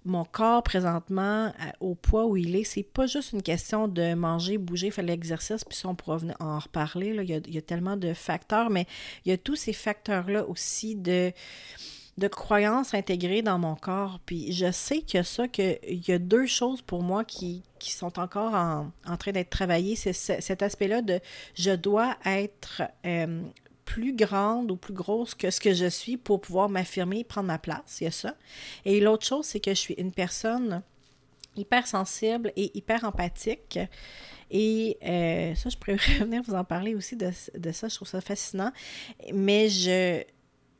[0.04, 4.58] mon corps présentement, au poids où il est, c'est pas juste une question de manger,
[4.58, 7.14] bouger, faire l'exercice, puis ça, on pourra en reparler.
[7.22, 8.86] Il, y a, tellement de facteurs, mais
[9.24, 11.32] il y a tous ces facteurs-là aussi de,
[12.18, 14.20] de croyances intégrées dans mon corps.
[14.26, 17.62] Puis je sais qu'il y a ça, qu'il y a deux choses pour moi qui,
[17.80, 19.96] sont encore en, train d'être travaillées.
[19.96, 21.20] C'est cet aspect-là de
[21.54, 23.42] je dois être euh,
[23.84, 27.58] plus grande ou plus grosse que ce que je suis pour pouvoir m'affirmer, prendre ma
[27.58, 27.98] place.
[28.00, 28.36] Il y a ça.
[28.84, 30.82] Et l'autre chose, c'est que je suis une personne
[31.56, 33.78] hyper sensible et hyper empathique.
[34.50, 37.30] Et euh, ça, je pourrais revenir vous en parler aussi de,
[37.72, 37.88] ça.
[37.88, 38.72] Je trouve ça fascinant.
[39.32, 40.22] Mais je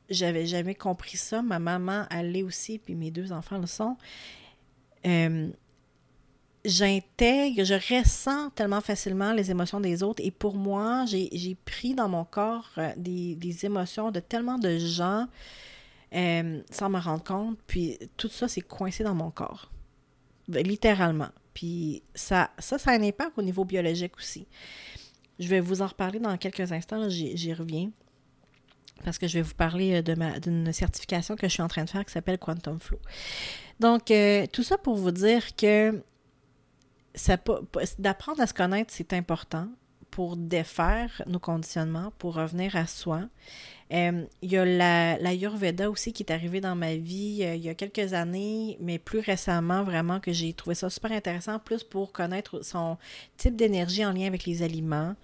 [0.09, 1.41] j'avais jamais compris ça.
[1.41, 3.97] Ma maman, elle l'est aussi, puis mes deux enfants le sont.
[5.05, 5.49] euh,
[6.65, 12.07] j'intègre, je ressens tellement facilement les émotions des autres et pour moi, j'ai pris dans
[12.07, 15.27] mon corps euh, des, des, émotions de tellement de gens
[16.15, 19.71] euh, sans me rendre compte, puis tout ça, c'est coincé dans mon corps,
[20.47, 21.29] littéralement.
[21.53, 24.47] Puis ça, ça, ça a un impact au niveau biologique aussi.
[25.39, 27.91] Je vais vous en reparler dans quelques instants, j'y reviens
[29.03, 31.89] parce que je vais vous parler euh, d'une certification que je suis en train de
[31.89, 32.99] faire qui s'appelle Quantum Flow.
[33.81, 34.13] Donc,
[34.53, 36.01] tout ça pour vous dire que
[37.99, 39.67] d'apprendre à se connaître, c'est important
[40.13, 43.21] pour défaire nos conditionnements, pour revenir à soi.
[43.91, 47.63] Euh, il y a la, la aussi qui est arrivée dans ma vie euh, il
[47.63, 51.83] y a quelques années, mais plus récemment vraiment que j'ai trouvé ça super intéressant, plus
[51.83, 52.97] pour connaître son
[53.37, 55.15] type d'énergie en lien avec les aliments.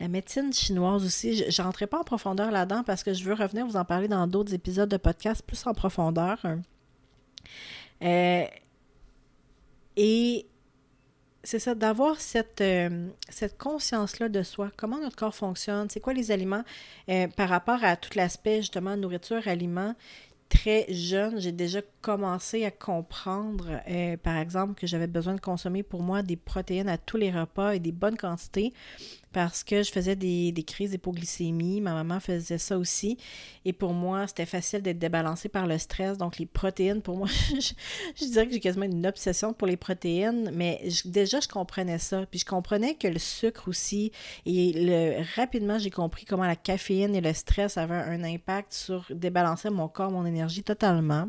[0.00, 3.32] La médecine chinoise aussi, je ne rentrerai pas en profondeur là-dedans parce que je veux
[3.32, 6.44] revenir vous en parler dans d'autres épisodes de podcast plus en profondeur.
[8.02, 8.44] Euh,
[9.96, 10.46] et
[11.46, 16.12] c'est ça, d'avoir cette, euh, cette conscience-là de soi, comment notre corps fonctionne, c'est quoi
[16.12, 16.64] les aliments
[17.08, 19.94] euh, par rapport à tout l'aspect justement nourriture, aliments.
[20.48, 25.82] Très jeune, j'ai déjà commencé à comprendre, euh, par exemple, que j'avais besoin de consommer
[25.82, 28.72] pour moi des protéines à tous les repas et des bonnes quantités
[29.36, 31.82] parce que je faisais des, crises d'hypoglycémie.
[31.82, 33.18] Ma maman faisait ça aussi.
[33.66, 36.16] Et pour moi, c'était facile d'être débalancé par le stress.
[36.16, 37.28] Donc, les protéines, pour moi,
[38.18, 40.50] je, dirais que j'ai quasiment une obsession pour les protéines.
[40.54, 42.24] Mais déjà, je comprenais ça.
[42.24, 44.10] Puis, je comprenais que le sucre aussi.
[44.46, 49.68] Et rapidement, j'ai compris comment la caféine et le stress avaient un impact sur débalancer
[49.68, 51.28] mon corps, mon énergie totalement.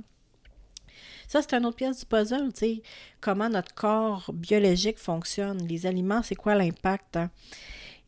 [1.27, 2.81] Ça, c'est une autre pièce du puzzle, tu sais,
[3.19, 5.67] comment notre corps biologique fonctionne.
[5.67, 7.17] Les aliments, c'est quoi l'impact?
[7.17, 7.29] Hein?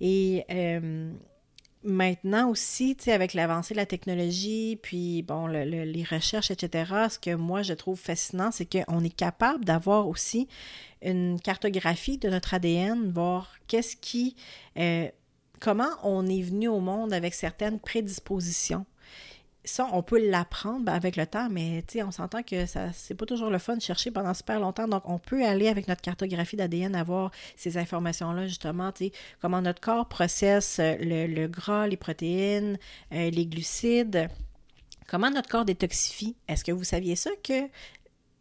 [0.02, 1.12] Et euh,
[1.84, 7.20] maintenant aussi, tu sais, avec l'avancée de la technologie, puis bon, les recherches, etc., ce
[7.20, 10.48] que moi je trouve fascinant, c'est qu'on est capable d'avoir aussi
[11.02, 14.36] une cartographie de notre ADN, voir qu'est-ce qui,
[14.78, 15.08] euh,
[15.60, 18.86] comment on est venu au monde avec certaines prédispositions
[19.92, 23.60] on peut l'apprendre avec le temps, mais on s'entend que ça c'est pas toujours le
[23.60, 24.88] fun de chercher pendant super longtemps.
[24.88, 28.92] Donc, on peut aller avec notre cartographie d'ADN avoir ces informations-là, justement,
[29.42, 32.78] comment notre corps processe euh, le, gras, les protéines,
[33.14, 34.30] euh, les glucides,
[35.08, 36.36] comment notre corps détoxifie?
[36.48, 37.68] Est-ce que vous saviez ça que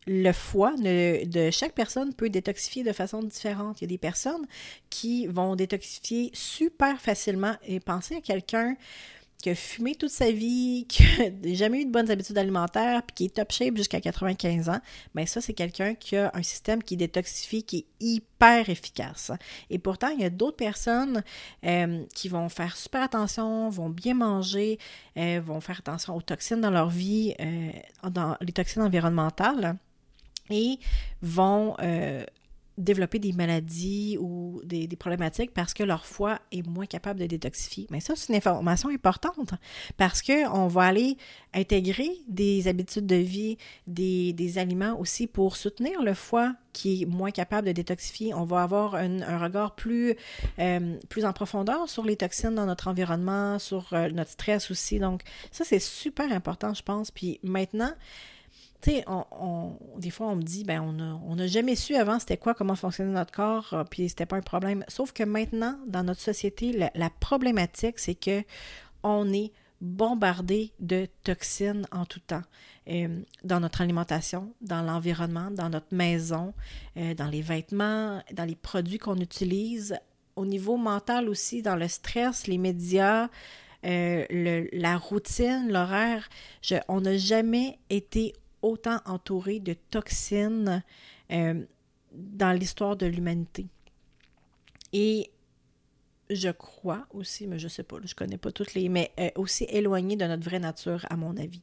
[0.06, 3.80] le foie de chaque personne peut détoxifier de façon différente?
[3.80, 4.46] Il y a des personnes
[4.90, 7.54] qui vont détoxifier super facilement.
[7.66, 8.76] Et pensez à quelqu'un
[9.38, 13.14] qui a fumé toute sa vie, qui n'a jamais eu de bonnes habitudes alimentaires, puis
[13.14, 14.80] qui est top shape jusqu'à 95 ans,
[15.14, 19.30] bien ça, c'est quelqu'un qui a un système qui détoxifie, qui est hyper efficace.
[19.70, 21.22] Et pourtant, il y a d'autres personnes
[21.64, 24.78] euh, qui vont faire super attention, vont bien manger,
[25.16, 27.70] euh, vont faire attention aux toxines dans leur vie, euh,
[28.10, 29.76] dans les toxines environnementales
[30.50, 30.78] et
[31.22, 31.76] vont
[32.78, 37.86] développer des maladies ou des, problématiques parce que leur foie est moins capable de détoxifier.
[37.90, 39.54] Mais ça, c'est une information importante
[39.96, 41.16] parce qu'on va aller
[41.54, 47.30] intégrer des habitudes de vie, des, aliments aussi pour soutenir le foie qui est moins
[47.30, 48.32] capable de détoxifier.
[48.34, 50.14] On va avoir un, regard plus,
[50.58, 54.98] euh, plus en profondeur sur les toxines dans notre environnement, sur euh, notre stress aussi.
[54.98, 57.10] Donc, ça, c'est super important, je pense.
[57.10, 57.92] Puis maintenant,
[58.80, 62.36] tu sais, on, des fois, on me dit, ben, on n'a jamais su avant c'était
[62.36, 64.84] quoi, comment fonctionnait notre corps, euh, puis c'était pas un problème.
[64.86, 68.44] Sauf que maintenant, dans notre société, la, problématique, c'est que
[69.02, 72.42] on est bombardé de toxines en tout temps.
[72.88, 76.54] Euh, dans notre alimentation, dans l'environnement, dans notre maison,
[76.96, 79.98] euh, dans les vêtements, dans les produits qu'on utilise,
[80.36, 83.28] au niveau mental aussi, dans le stress, les médias,
[83.82, 86.28] la routine, l'horaire.
[86.88, 90.82] On n'a jamais été autant entouré de toxines
[91.30, 91.64] euh,
[92.12, 93.66] dans l'histoire de l'humanité.
[94.92, 95.30] Et
[96.30, 99.12] je crois aussi, mais je ne sais pas, je ne connais pas toutes les, mais
[99.18, 101.62] euh, aussi éloigné de notre vraie nature, à mon avis.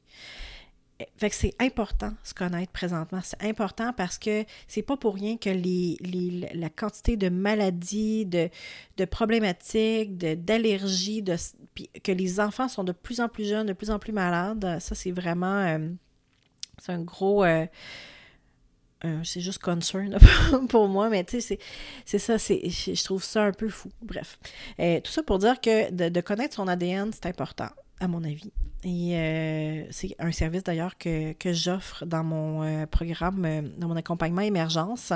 [1.01, 3.19] Euh, fait que c'est important se connaître présentement.
[3.23, 5.97] C'est important parce que c'est pas pour rien que les,
[6.53, 8.49] la quantité de maladies, de,
[8.97, 11.35] de problématiques, d'allergies, de,
[12.03, 14.79] que les enfants sont de plus en plus jeunes, de plus en plus malades.
[14.79, 15.79] Ça, c'est vraiment.
[16.79, 17.43] C'est un gros.
[19.05, 20.17] Euh, c'est juste concern
[20.69, 21.59] pour moi, mais tu sais,
[22.05, 23.91] c'est ça, je trouve ça un peu fou.
[24.01, 24.39] Bref.
[24.79, 27.69] Euh, tout ça pour dire que de, connaître son ADN, c'est important.
[27.99, 28.51] À mon avis.
[28.83, 33.87] Et euh, c'est un service d'ailleurs que, que j'offre dans mon euh, programme, euh, dans
[33.87, 35.13] mon accompagnement émergence,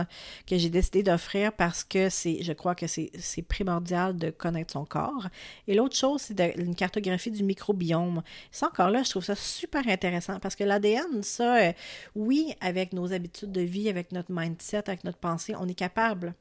[0.48, 3.12] que j'ai décidé d'offrir parce que c'est, je crois que c'est,
[3.48, 5.28] primordial de connaître son corps.
[5.68, 8.24] Et l'autre chose, c'est une cartographie du microbiome.
[8.52, 11.74] Ça encore là, je trouve ça super intéressant parce que l'ADN, ça,
[12.16, 16.34] oui, avec nos habitudes de vie, avec notre mindset, avec notre pensée, on est capable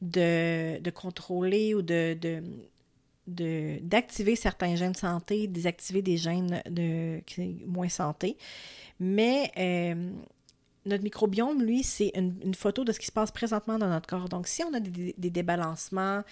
[0.00, 2.42] de, de contrôler ou de, de
[3.26, 7.20] d'activer certains gènes de santé, désactiver des gènes de
[7.66, 8.36] moins santé.
[9.00, 10.10] Mais euh,
[10.84, 14.28] notre microbiome, lui, c'est une, photo de ce qui se passe présentement dans notre corps.
[14.28, 16.22] Donc, si on a des, débalancements,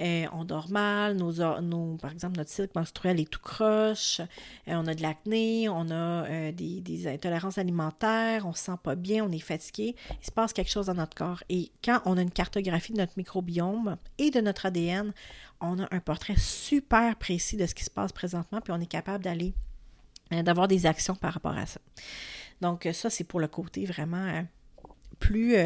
[0.00, 4.86] euh, on dort mal, nos, par exemple, notre cycle menstruel est tout croche, euh, on
[4.86, 9.38] a de l'acné, on a des, intolérances alimentaires, on se sent pas bien, on est
[9.38, 11.42] fatigué, il se passe quelque chose dans notre corps.
[11.48, 15.12] Et quand on a une cartographie de notre microbiome et de notre ADN,
[15.60, 18.86] on a un portrait super précis de ce qui se passe présentement, puis on est
[18.86, 19.54] capable d'aller,
[20.32, 21.80] euh, d'avoir des actions par rapport à ça.
[22.60, 24.42] Donc, euh, ça, c'est pour le côté vraiment euh,
[25.18, 25.56] plus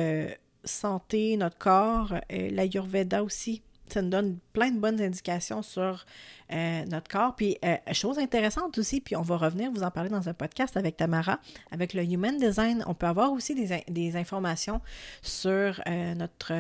[0.64, 3.62] santé, notre corps, l'Ayurveda aussi.
[3.88, 6.06] Ça nous donne plein de bonnes indications sur
[6.50, 7.36] notre corps.
[7.36, 7.58] Puis,
[7.92, 11.40] chose intéressante aussi, puis on va revenir vous en parler dans un podcast avec Tamara,
[11.70, 14.80] avec le Human Design, on peut avoir aussi des, des informations
[15.20, 15.82] sur
[16.16, 16.54] notre,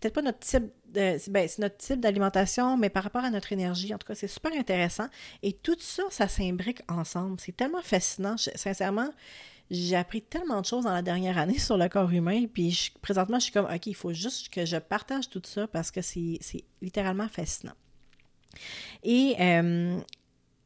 [0.00, 3.94] peut-être pas notre type ben, c'est notre type d'alimentation, mais par rapport à notre énergie.
[3.94, 5.06] En tout cas, c'est super intéressant.
[5.42, 7.40] Et tout ça, ça s'imbrique ensemble.
[7.40, 8.36] C'est tellement fascinant.
[8.36, 9.10] sincèrement,
[9.70, 12.46] j'ai appris tellement de choses dans la dernière année sur le corps humain.
[12.52, 15.90] Puis présentement, je suis comme, OK, il faut juste que je partage tout ça parce
[15.90, 16.38] que c'est
[16.80, 17.74] littéralement fascinant.
[19.02, 19.98] Et euh,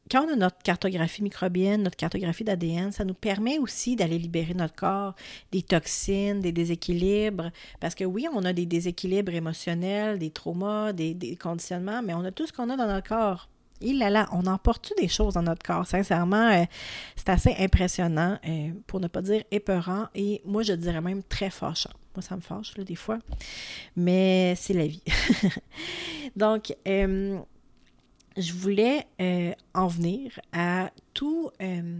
[0.09, 4.53] quand on a notre cartographie microbienne, notre cartographie d'ADN, ça nous permet aussi d'aller libérer
[4.53, 5.15] notre corps
[5.51, 7.51] des toxines, des déséquilibres.
[7.79, 12.31] Parce que oui, on a des déséquilibres émotionnels, des traumas, des, conditionnements, mais on a
[12.31, 13.49] tout ce qu'on a dans notre corps.
[13.79, 15.85] Il là là, on emporte des choses dans notre corps?
[15.85, 16.63] Sincèrement, euh,
[17.15, 21.51] c'est assez impressionnant, euh, pour ne pas dire épeurant, et moi, je dirais même très
[21.51, 21.91] fâchant.
[22.15, 23.19] Moi, ça me fâche, là, des fois.
[23.95, 25.03] Mais c'est la vie.
[26.35, 27.39] Donc, euh,
[28.37, 31.99] je voulais euh, en venir à tout euh,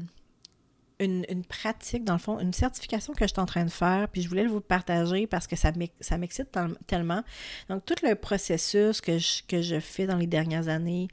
[1.00, 4.22] une, pratique, dans le fond, une certification que je suis en train de faire, puis
[4.22, 5.72] je voulais vous partager parce que ça
[6.18, 6.58] m'excite
[6.88, 7.24] tellement.
[7.70, 11.08] Donc, tout le processus que je, que je fais dans les dernières années,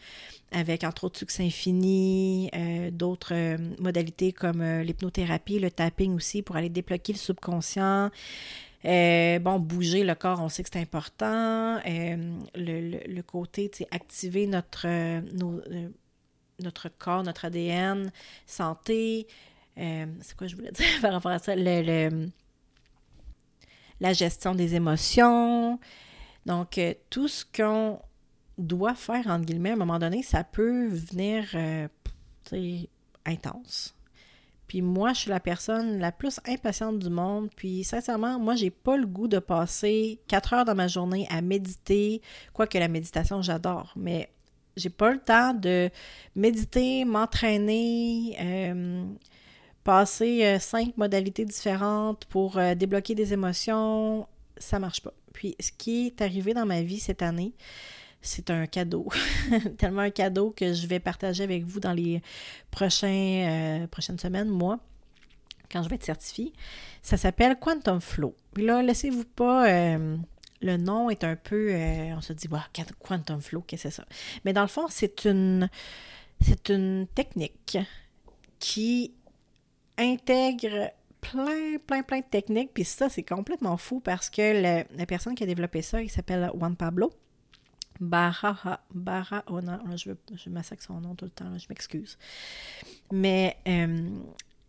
[0.53, 6.69] avec entre autres Succès Infini, euh, d'autres modalités comme l'hypnothérapie, le tapping aussi pour aller
[6.69, 8.11] débloquer le subconscient,
[8.87, 11.79] euh, bon, bouger le corps, on sait que c'est important.
[11.87, 15.21] Euh, le, le, côté, tu sais, activer notre, euh,
[16.61, 18.13] notre corps, notre ADN,
[18.47, 19.27] santé.
[19.77, 21.55] c'est quoi je voulais dire par rapport à ça?
[21.57, 22.29] Le,
[24.01, 25.79] la gestion des émotions.
[26.45, 26.79] Donc,
[27.09, 28.01] tout ce qu'on
[28.59, 31.57] doit faire, entre guillemets, à un moment donné, ça peut venir,
[33.25, 33.95] intense.
[34.75, 37.49] Puis moi, je suis la personne la plus impatiente du monde.
[37.55, 41.43] Puis sincèrement, moi, j'ai pas le goût de passer quatre heures dans ma journée à
[41.43, 42.21] méditer.
[42.53, 43.93] Quoique la méditation, j'adore.
[43.95, 44.31] Mais
[44.77, 45.91] j'ai pas le temps de
[46.35, 49.05] méditer, m'entraîner, euh,
[49.85, 54.27] passer euh, cinq modalités différentes pour euh, débloquer des émotions.
[54.57, 55.15] Ça marche pas.
[55.33, 57.53] Puis ce qui est arrivé dans ma vie cette année,
[58.25, 59.09] c'est un cadeau.
[59.79, 62.23] Tellement un cadeau que je vais partager avec vous dans les
[62.71, 64.81] prochains, euh, prochaines semaines, moi,
[65.71, 66.53] quand je vais être certifiée.
[67.03, 68.35] Ça s'appelle Quantum Flow.
[68.55, 69.69] Puis là, laissez-vous pas.
[69.69, 70.17] Euh,
[70.63, 71.73] le nom est un peu.
[71.73, 72.67] Euh, on se dit, bah,
[73.07, 74.07] Quantum Flow, qu'est-ce que c'est ça?
[74.45, 75.69] Mais dans le fond, c'est une,
[76.41, 77.79] c'est une technique
[78.59, 79.13] qui
[79.99, 82.73] intègre plein, plein, plein de techniques.
[82.73, 86.51] Puis ça, c'est complètement fou parce que la personne qui a développé ça, il s'appelle
[86.55, 87.13] Juan Pablo.
[88.01, 89.61] Barra, Barra oh
[89.97, 92.19] je, je massacre son nom tout le temps, je m'excuse.
[93.13, 94.09] Mais euh,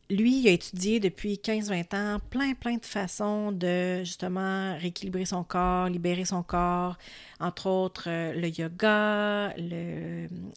[0.09, 5.43] lui, il a étudié depuis 15-20 ans plein, plein de façons de justement rééquilibrer son
[5.43, 6.97] corps, libérer son corps,
[7.39, 9.53] entre autres euh, le yoga,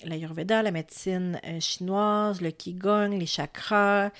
[0.05, 4.11] l'ayurveda, la médecine euh, chinoise, le qigong, les chakras,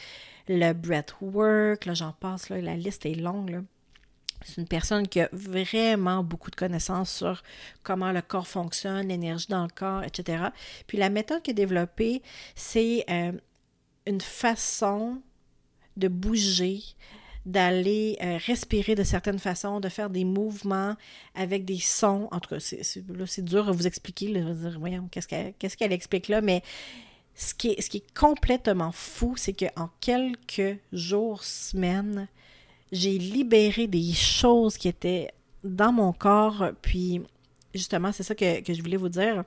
[0.49, 3.51] le breathwork, là j'en passe, là, la liste est longue.
[3.51, 3.61] Là.
[4.45, 7.43] C'est une personne qui a vraiment beaucoup de connaissances sur
[7.83, 10.45] comment le corps fonctionne, l'énergie dans le corps, etc.
[10.87, 12.23] Puis la méthode qu'il a développée,
[12.55, 13.33] c'est euh,
[14.07, 15.21] une façon
[15.97, 16.81] de bouger,
[17.47, 20.95] d'aller euh, respirer de certaines façons, de faire des mouvements
[21.35, 22.29] avec des sons.
[22.31, 24.29] En tout cas, c'est, dur à vous expliquer.
[24.29, 26.63] Là, dire, voyons, qu'est-ce qu'elle, qu'est-ce qu'elle explique là, mais
[27.35, 32.29] ce qui est, ce qui est complètement fou, c'est qu'en quelques jours, semaines,
[32.93, 35.31] j'ai libéré des choses qui étaient
[35.65, 36.71] dans mon corps.
[36.83, 37.23] Puis,
[37.75, 39.45] justement, c'est ça que, je voulais vous dire.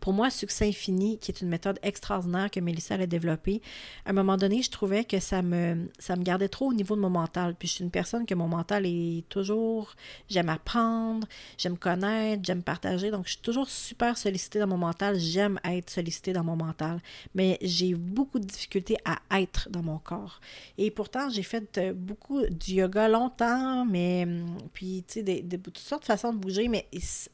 [0.00, 3.62] Pour moi, Succès Infini, qui est une méthode extraordinaire que Mélissa a développée,
[4.04, 6.96] à un moment donné, je trouvais que ça me, ça me gardait trop au niveau
[6.96, 7.54] de mon mental.
[7.58, 9.94] Puis je suis une personne que mon mental est toujours,
[10.28, 11.26] j'aime apprendre,
[11.58, 13.10] j'aime connaître, j'aime partager.
[13.10, 15.18] Donc, je suis toujours super sollicitée dans mon mental.
[15.18, 17.00] J'aime être sollicitée dans mon mental.
[17.34, 20.40] Mais j'ai beaucoup de difficultés à être dans mon corps.
[20.78, 25.56] Et pourtant, j'ai fait euh, beaucoup du yoga longtemps, mais hum, puis, tu sais, de,
[25.56, 26.86] toutes sortes de façons de bouger, mais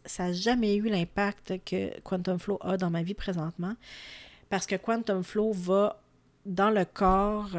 [0.05, 3.75] ça n'a jamais eu l'impact que Quantum Flow a dans ma vie présentement.
[4.51, 6.01] Parce que Quantum Flow va
[6.45, 7.51] dans le corps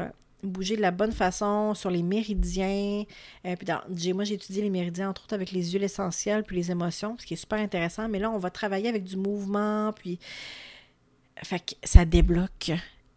[0.44, 3.04] bouger de la bonne façon sur les méridiens.
[3.46, 6.70] Euh, puis moi, j'ai étudié les méridiens, entre autres, avec les huiles essentielles puis les
[6.70, 8.08] émotions, ce qui est super intéressant.
[8.08, 10.18] Mais là, on va travailler avec du mouvement, puis...
[11.42, 12.70] Fait que ça débloque.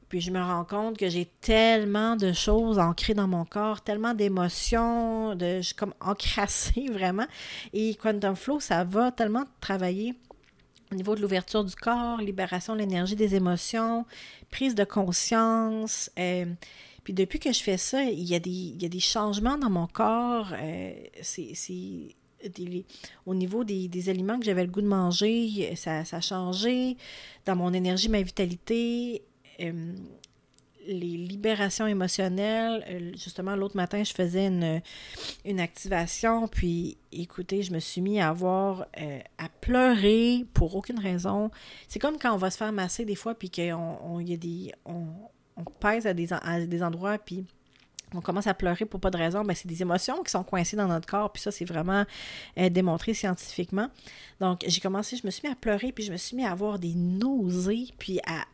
[0.10, 4.14] Puis je me rends compte que j'ai tellement de choses ancrées dans mon corps, tellement
[4.16, 7.28] d'émotions, de, je suis comme encrassée vraiment.
[7.74, 10.16] Et Quantum Flow, ça va tellement travailler
[10.92, 14.06] au niveau de l'ouverture du corps, libération de l'énergie des émotions,
[14.50, 16.10] prise de conscience.
[16.18, 16.46] Euh,
[17.04, 19.58] puis depuis que je fais ça, il y a des, il y a des changements
[19.58, 20.54] dans mon corps.
[20.54, 22.16] Euh, c'est
[23.26, 26.96] au niveau des, des aliments que j'avais le goût de manger, ça, ça, a changé.
[27.46, 29.24] Dans mon énergie, ma vitalité,
[29.60, 29.94] euh,
[30.88, 32.84] les libérations émotionnelles.
[32.90, 38.30] Euh, justement, l'autre matin, je faisais une, activation, puis écoutez, je me suis mis à
[38.30, 41.52] avoir euh, à pleurer pour aucune raison.
[41.88, 44.38] C'est comme quand on va se faire masser des fois, puis qu'on on, y a
[44.38, 45.06] des, on,
[45.56, 47.46] on pèse à des, à des endroits, puis
[48.14, 50.78] on commence à pleurer pour pas de raison, ben c'est des émotions qui sont coincées
[50.78, 52.06] dans notre corps, puis ça, c'est vraiment
[52.56, 53.90] démontré scientifiquement.
[54.40, 56.52] Donc, j'ai commencé, je me suis mis à pleurer, puis je me suis mis à
[56.52, 58.46] avoir des nausées, puis à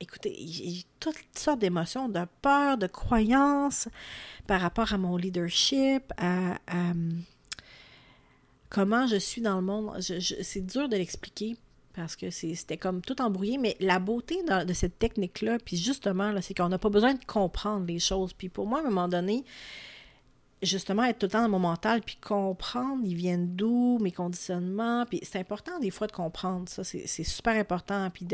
[0.00, 3.88] écoutez, j'ai toutes sortes d'émotions, de peur, de croyances
[4.46, 6.58] par rapport à mon leadership, à,
[8.70, 10.00] comment je suis dans le monde.
[10.00, 11.56] c'est dur de l'expliquer
[11.94, 16.54] parce que c'était comme tout embrouillé, mais la beauté de cette technique-là, puis justement, c'est
[16.54, 18.32] qu'on n'a pas besoin de comprendre les choses.
[18.32, 19.44] Puis pour moi, à un moment donné,
[20.62, 25.04] justement être tout le temps dans mon mental, puis comprendre, ils viennent d'où, mes conditionnements,
[25.06, 28.26] puis c'est important des fois de comprendre ça, c'est super important, puis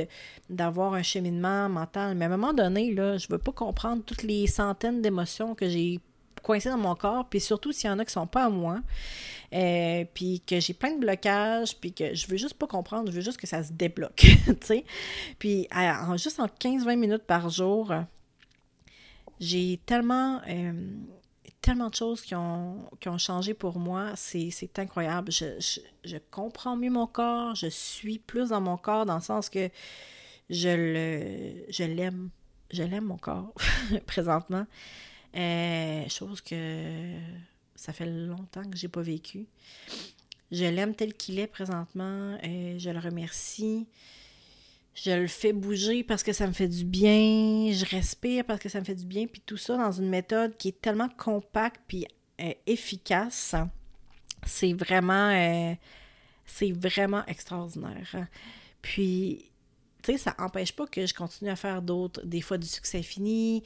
[0.49, 2.15] d'avoir un cheminement mental.
[2.15, 5.69] Mais à un moment donné, là, je veux pas comprendre toutes les centaines d'émotions que
[5.69, 6.01] j'ai
[6.43, 8.81] coincées dans mon corps, puis surtout s'il y en a qui sont pas à moi,
[9.53, 13.17] euh, puis que j'ai plein de blocages, puis que je veux juste pas comprendre, je
[13.17, 14.85] veux juste que ça se débloque, tu sais.
[15.39, 17.93] Puis en, juste en 15-20 minutes par jour,
[19.39, 20.41] j'ai tellement...
[20.49, 20.73] Euh,
[21.61, 22.89] tellement de choses qui ont,
[23.19, 24.13] changé pour moi.
[24.17, 25.31] C'est incroyable.
[25.33, 27.55] Je, comprends mieux mon corps.
[27.55, 29.69] Je suis plus dans mon corps dans le sens que
[30.49, 32.31] je le je l'aime.
[32.71, 33.53] Je l'aime mon corps
[34.07, 34.67] présentement.
[35.37, 37.15] Euh, chose que
[37.75, 39.47] ça fait longtemps que j'ai pas vécu.
[40.53, 42.37] Je l'aime tel qu'il est présentement.
[42.43, 43.87] et euh, je le remercie
[45.03, 48.69] je le fais bouger parce que ça me fait du bien, je respire parce que
[48.69, 51.81] ça me fait du bien, puis tout ça dans une méthode qui est tellement compacte
[51.87, 52.07] puis
[52.41, 53.55] euh, efficace.
[54.45, 55.75] C'est vraiment, euh,
[56.45, 58.27] c'est vraiment extraordinaire.
[58.83, 59.51] Puis,
[60.03, 62.99] tu sais, ça n'empêche pas que je continue à faire d'autres, des fois du succès
[62.99, 63.63] infini.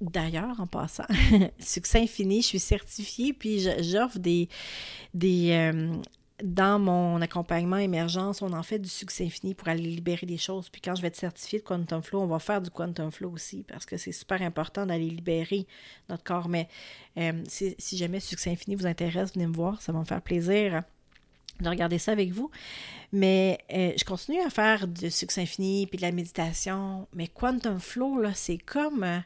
[0.00, 1.06] D'ailleurs, en passant,
[1.60, 4.48] succès infini, je suis certifiée, puis j'offre des,
[5.14, 5.72] des,
[6.42, 10.68] dans mon accompagnement émergence, on en fait du succès infini pour aller libérer des choses.
[10.68, 13.30] Puis quand je vais être certifiée de Quantum Flow, on va faire du Quantum Flow
[13.30, 15.66] aussi parce que c'est super important d'aller libérer
[16.08, 16.48] notre corps.
[16.48, 16.68] Mais
[17.16, 20.82] euh, si, jamais succès infini vous intéresse, venez me voir, ça va me faire plaisir
[21.60, 22.52] de regarder ça avec vous.
[23.12, 27.08] Mais euh, je continue à faire du succès infini puis de la méditation.
[27.14, 29.02] Mais Quantum Flow, là, c'est comme.
[29.02, 29.18] Euh,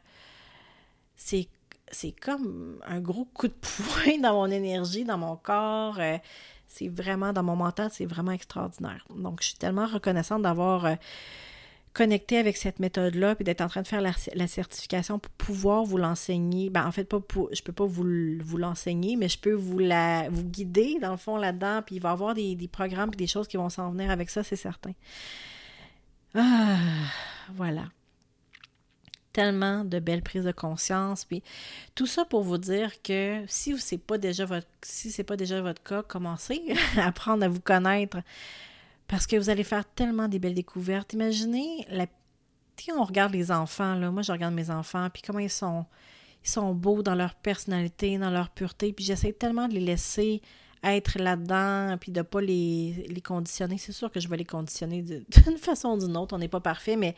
[1.14, 1.48] c'est
[1.94, 6.00] c'est comme un gros coup de poing dans mon énergie, dans mon corps
[6.73, 9.05] c'est vraiment, dans mon mental, c'est vraiment extraordinaire.
[9.14, 10.95] Donc, je suis tellement reconnaissante d'avoir euh,
[11.93, 15.99] connecté avec cette méthode-là, puis d'être en train de faire la, certification pour pouvoir vous
[15.99, 16.70] l'enseigner.
[16.70, 18.05] Ben, en fait, pas pour, je peux pas vous,
[18.43, 22.01] vous l'enseigner, mais je peux vous, la, vous guider, dans le fond, là-dedans, puis il
[22.01, 24.43] va y avoir des, des programmes et des choses qui vont s'en venir avec ça,
[24.43, 24.93] c'est certain.
[26.35, 26.79] Ah,
[27.55, 27.85] voilà
[29.33, 31.24] tellement de belles prises de conscience.
[31.24, 31.43] Puis
[31.95, 35.83] tout ça pour vous dire que si c'est pas déjà votre si pas déjà votre
[35.83, 36.62] cas, commencez
[36.97, 38.18] à apprendre à vous connaître
[39.09, 41.12] parce que vous allez faire tellement des belles découvertes.
[41.12, 42.07] Imaginez la
[42.97, 45.85] on regarde les enfants là, moi je regarde mes enfants puis comment ils sont
[46.45, 50.43] ils sont beaux dans leur personnalité, dans leur pureté, puis j'essaie tellement de les laisser
[50.83, 53.78] être là-dedans, puis de pas les, les conditionner.
[53.78, 56.61] C'est sûr que je vais les conditionner d'une façon ou d'une autre, on n'est pas
[56.61, 57.14] parfait, mais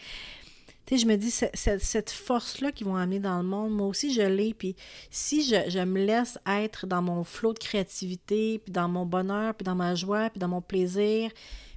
[0.86, 4.12] tu sais, je me dis, cette, force-là qu'ils vont amener dans le monde, moi aussi,
[4.12, 4.52] je l'ai.
[4.52, 4.76] Puis
[5.10, 9.64] si je, me laisse être dans mon flot de créativité, puis dans mon bonheur, puis
[9.64, 11.30] dans ma joie, puis dans mon plaisir,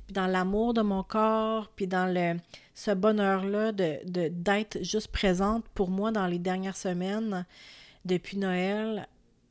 [0.05, 2.37] puis dans l'amour de mon corps, puis dans le,
[2.75, 7.45] ce bonheur-là de, de, d'être juste présente pour moi dans les dernières semaines
[8.03, 9.07] depuis Noël,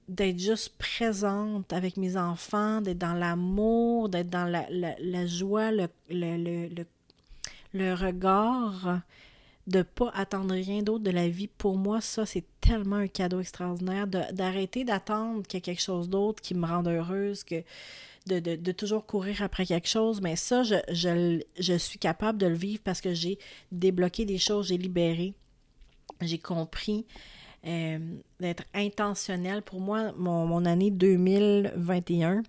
[0.09, 5.73] d'être juste présente avec mes enfants, d'être dans l'amour, d'être dans la, la, la joie,
[5.73, 6.87] le, le, le,
[7.73, 9.01] le regard,
[9.67, 13.41] de pas attendre rien d'autre de la vie, pour moi, ça, c'est tellement un cadeau
[13.41, 17.63] extraordinaire d'arrêter d'attendre qu'il y ait quelque chose d'autre qui me rende heureuse, que
[18.27, 20.21] de, toujours courir après quelque chose.
[20.21, 23.39] Mais ça, je, suis capable de le vivre parce que j'ai
[23.73, 25.35] débloqué des choses, j'ai libéré,
[26.21, 27.07] j'ai compris.
[27.67, 27.99] Euh,
[28.39, 29.61] d'être intentionnel.
[29.61, 32.45] Pour moi, mon, mon année 2021,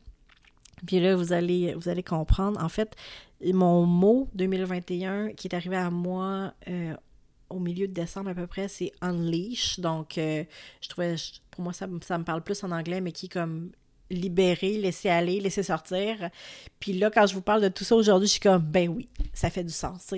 [0.86, 2.63] puis là, vous allez, vous allez comprendre.
[2.63, 2.95] En fait,
[3.43, 6.95] mon mot 2021 qui est arrivé à moi euh,
[7.50, 9.80] au milieu de décembre à peu près, c'est unleash.
[9.80, 10.43] Donc, euh,
[10.82, 11.16] je trouvais,
[11.52, 13.72] pour moi, ça, ça, me parle plus en anglais, mais qui comme
[14.10, 16.30] libérer, laisser aller, laisser sortir.
[16.80, 19.10] Puis là, quand je vous parle de tout ça aujourd'hui, je suis comme, ben oui,
[19.34, 20.14] ça fait du sens.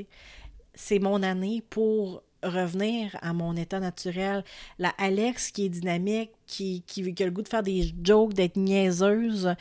[0.74, 4.44] C'est mon année pour revenir à mon état naturel.
[4.78, 8.34] La Alex qui est dynamique, qui, qui, qui a le goût de faire des jokes,
[8.34, 9.54] d'être niaiseuse.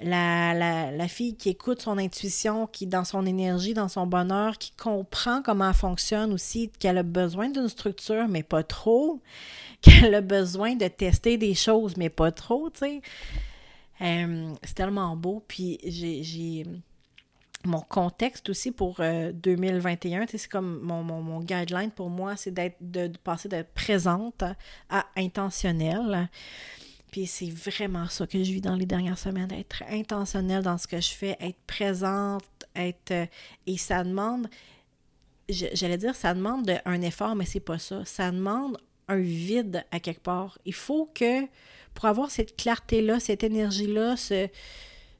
[0.00, 5.42] La, fille qui écoute son intuition, qui dans son énergie, dans son bonheur, qui comprend
[5.42, 9.20] comment elle fonctionne aussi, qu'elle a besoin d'une structure, mais pas trop.
[9.84, 13.02] Qu'elle a besoin de tester des choses, mais pas trop, tu sais.
[14.00, 15.44] Euh, c'est tellement beau.
[15.46, 16.64] Puis j'ai
[17.64, 22.50] mon contexte aussi pour 2021, euh, c'est comme mon, mon, mon, guideline pour moi, c'est
[22.50, 24.42] d'être de, de, passer d'être présente
[24.90, 26.28] à intentionnelle.
[27.10, 30.86] Puis c'est vraiment ça que je vis dans les dernières semaines, être intentionnelle dans ce
[30.86, 32.44] que je fais, être présente,
[32.74, 33.26] être euh,
[33.66, 34.48] et ça demande
[35.48, 39.84] j'allais dire ça demande de, un effort mais c'est pas ça, ça demande un vide
[39.90, 40.58] à quelque part.
[40.64, 41.42] Il faut que
[41.92, 44.48] pour avoir cette clarté là, cette énergie là, ce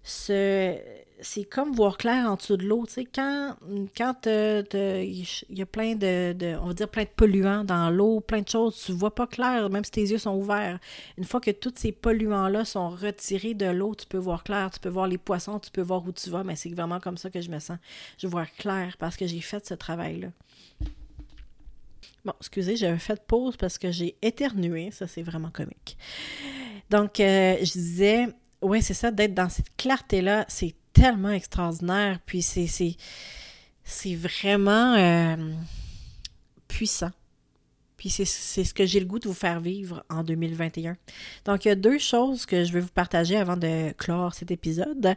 [0.03, 0.76] ce
[1.24, 2.84] c'est comme voir clair en dessous de l'eau.
[2.86, 3.56] Tu sais, quand
[3.96, 8.42] quand il y a plein de, on va dire plein de polluants dans l'eau, plein
[8.42, 10.78] de choses, tu vois pas clair, même si tes yeux sont ouverts.
[11.18, 14.80] Une fois que tous ces polluants-là sont retirés de l'eau, tu peux voir clair, tu
[14.80, 17.30] peux voir les poissons, tu peux voir où tu vas, mais c'est vraiment comme ça
[17.30, 17.78] que je me sens.
[18.18, 20.28] Je vois clair parce que j'ai fait ce travail-là.
[22.24, 24.90] Bon, excusez, j'avais fait pause parce que j'ai éternué.
[24.90, 25.98] Ça, c'est vraiment comique.
[26.90, 28.28] Donc, euh, je disais,
[28.62, 30.74] ouais, c'est ça, d'être dans cette clarté-là, c'est
[31.05, 32.18] tellement extraordinaire.
[32.24, 35.36] Puis c'est, vraiment euh,
[36.66, 37.11] puissant.
[37.98, 40.96] Puis c'est, c'est ce que j'ai le goût de vous faire vivre en 2021.
[41.44, 44.50] Donc, il y a deux choses que je vais vous partager avant de clore cet
[44.50, 45.14] épisode.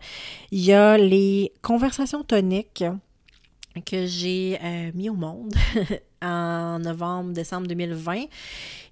[0.51, 2.83] Il y a les conversations toniques
[3.85, 5.55] que j'ai euh, mis au monde
[6.21, 8.25] en novembre, décembre 2020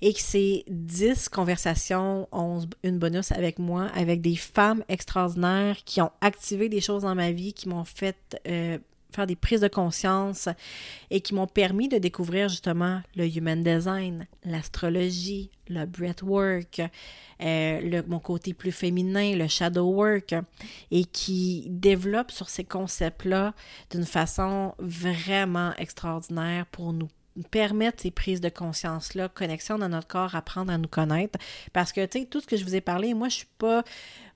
[0.01, 6.01] et que c'est 10 conversations, 11, une bonus avec moi, avec des femmes extraordinaires qui
[6.01, 8.77] ont activé des choses dans ma vie, qui m'ont fait euh,
[9.15, 10.49] faire des prises de conscience
[11.09, 16.81] et qui m'ont permis de découvrir justement le human design, l'astrologie, le breathwork,
[17.41, 20.35] euh, mon côté plus féminin, le shadow work,
[20.91, 23.53] et qui développe sur ces concepts-là
[23.91, 27.09] d'une façon vraiment extraordinaire pour nous
[27.43, 31.37] permettre ces prises de conscience-là, connexion dans notre corps, apprendre à nous connaître.
[31.73, 33.83] Parce que, tu sais, tout ce que je vous ai parlé, moi, je suis pas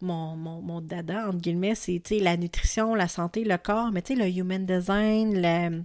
[0.01, 3.91] mon, mon, mon dada, entre guillemets, c'est, tu sais, la nutrition, la santé, le corps,
[3.91, 5.83] mais tu sais, le human design, le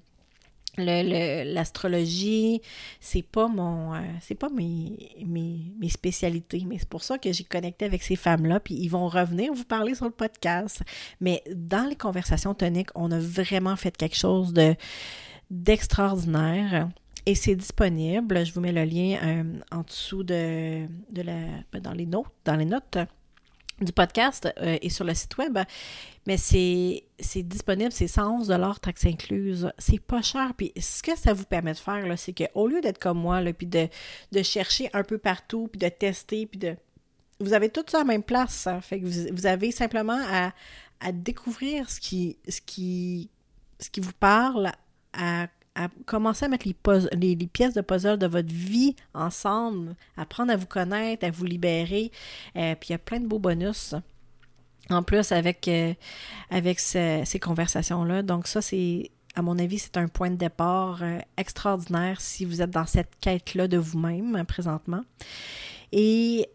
[0.76, 2.60] l'astrologie,
[3.00, 7.32] c'est pas mon euh, c'est pas mes, mes, mes, spécialités, mais c'est pour ça que
[7.32, 10.82] j'ai connecté avec ces femmes-là, puis ils vont revenir vous parler sur le podcast.
[11.20, 14.74] Mais dans les conversations toniques, on a vraiment fait quelque chose de
[15.50, 16.88] d'extraordinaire
[17.26, 18.44] et c'est disponible.
[18.44, 21.34] Je vous mets le lien euh, en dessous de, de la,
[21.72, 22.98] ben, dans les notes, dans les notes
[23.80, 25.58] du podcast euh, et sur le site web.
[26.26, 27.02] Mais c'est,
[27.42, 29.70] disponible, c'est 111 taxes incluses.
[29.78, 30.52] C'est pas cher.
[30.56, 33.52] Puis ce que ça vous permet de faire, c'est qu'au lieu d'être comme moi, là,
[33.52, 33.88] puis de,
[34.32, 36.76] de chercher un peu partout, puis de tester, puis de.
[37.40, 38.66] Vous avez tout ça la même place.
[38.66, 38.80] Hein.
[38.80, 40.52] Fait que vous, vous avez simplement à,
[41.00, 43.28] à découvrir ce qui, ce qui,
[43.80, 44.70] ce qui vous parle,
[45.12, 50.56] à à commencer à mettre les, pièces de puzzle de votre vie ensemble, apprendre à
[50.56, 52.12] vous connaître, à vous libérer.
[52.56, 53.94] Euh, puis il y a plein de beaux bonus
[54.90, 55.94] en plus avec, euh,
[56.50, 58.22] avec ces conversations-là.
[58.22, 62.62] Donc ça, c'est, à mon avis, c'est un point de départ euh, extraordinaire si vous
[62.62, 65.02] êtes dans cette quête-là de vous-même hein, présentement.
[65.92, 66.48] Et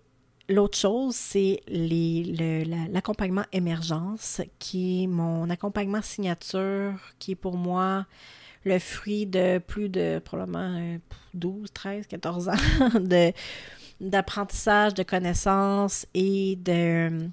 [0.52, 8.08] L'autre chose, c'est l'accompagnement émergence, qui est mon accompagnement signature, qui est pour moi
[8.64, 10.98] le fruit de plus de probablement
[11.34, 12.54] 12, 13, 14 ans
[14.02, 17.30] d'apprentissage, de connaissances et de,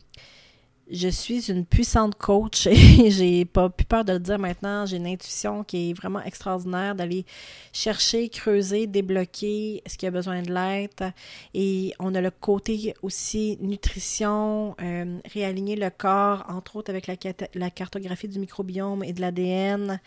[0.90, 4.86] je suis une puissante coach et j'ai pas plus peur de le dire maintenant.
[4.86, 7.24] J'ai une intuition qui est vraiment extraordinaire d'aller
[7.72, 11.04] chercher, creuser, débloquer ce qui a besoin de l'être.
[11.54, 17.70] Et on a le côté aussi nutrition, euh, réaligner le corps, entre autres avec la,
[17.70, 20.00] cartographie du microbiome et de l'ADN,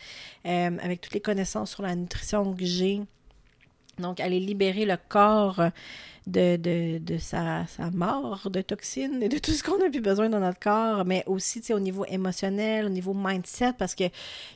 [0.46, 3.02] euh, avec toutes les connaissances sur la nutrition que j'ai.
[4.00, 5.62] Donc, aller libérer le corps
[6.30, 10.40] de, de, sa, mort de toxines et de tout ce qu'on a plus besoin dans
[10.40, 14.06] notre corps, mais aussi au niveau émotionnel, au niveau mindset, parce que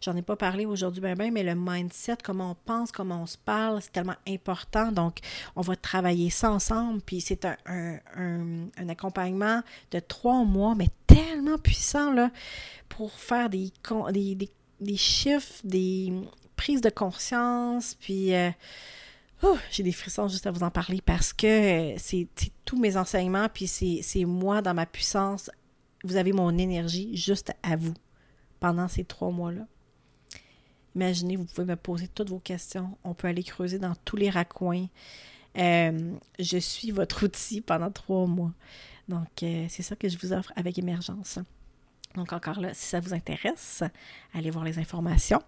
[0.01, 3.25] j'en ai pas parlé aujourd'hui, ben, ben, mais le mindset, comment on pense, comment on
[3.25, 4.91] se parle, c'est tellement important.
[4.91, 5.17] Donc,
[5.55, 11.57] on va travailler ça ensemble, puis c'est un, un, accompagnement de trois mois, mais tellement
[11.57, 12.29] puissant là,
[12.89, 13.71] pour faire des,
[14.11, 16.13] des, des, chiffres, des
[16.55, 18.33] prises de conscience, puis.
[18.35, 18.51] Euh,
[19.71, 22.27] J'ai des frissons juste à vous en parler parce que c'est
[22.65, 25.49] tous mes enseignements, puis c'est moi dans ma puissance.
[26.03, 27.93] Vous avez mon énergie juste à vous
[28.59, 29.67] pendant ces trois mois-là.
[30.95, 32.97] Imaginez, vous pouvez me poser toutes vos questions.
[33.03, 34.87] On peut aller creuser dans tous les raccoins.
[35.57, 38.53] Euh, je suis votre outil pendant trois mois.
[39.07, 41.39] Donc, euh, c'est ça que je vous offre avec Émergence.
[42.15, 43.83] Donc, encore là, si ça vous intéresse,
[44.33, 45.41] allez voir les informations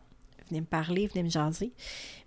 [0.49, 1.71] venez me parler, venez me jaser.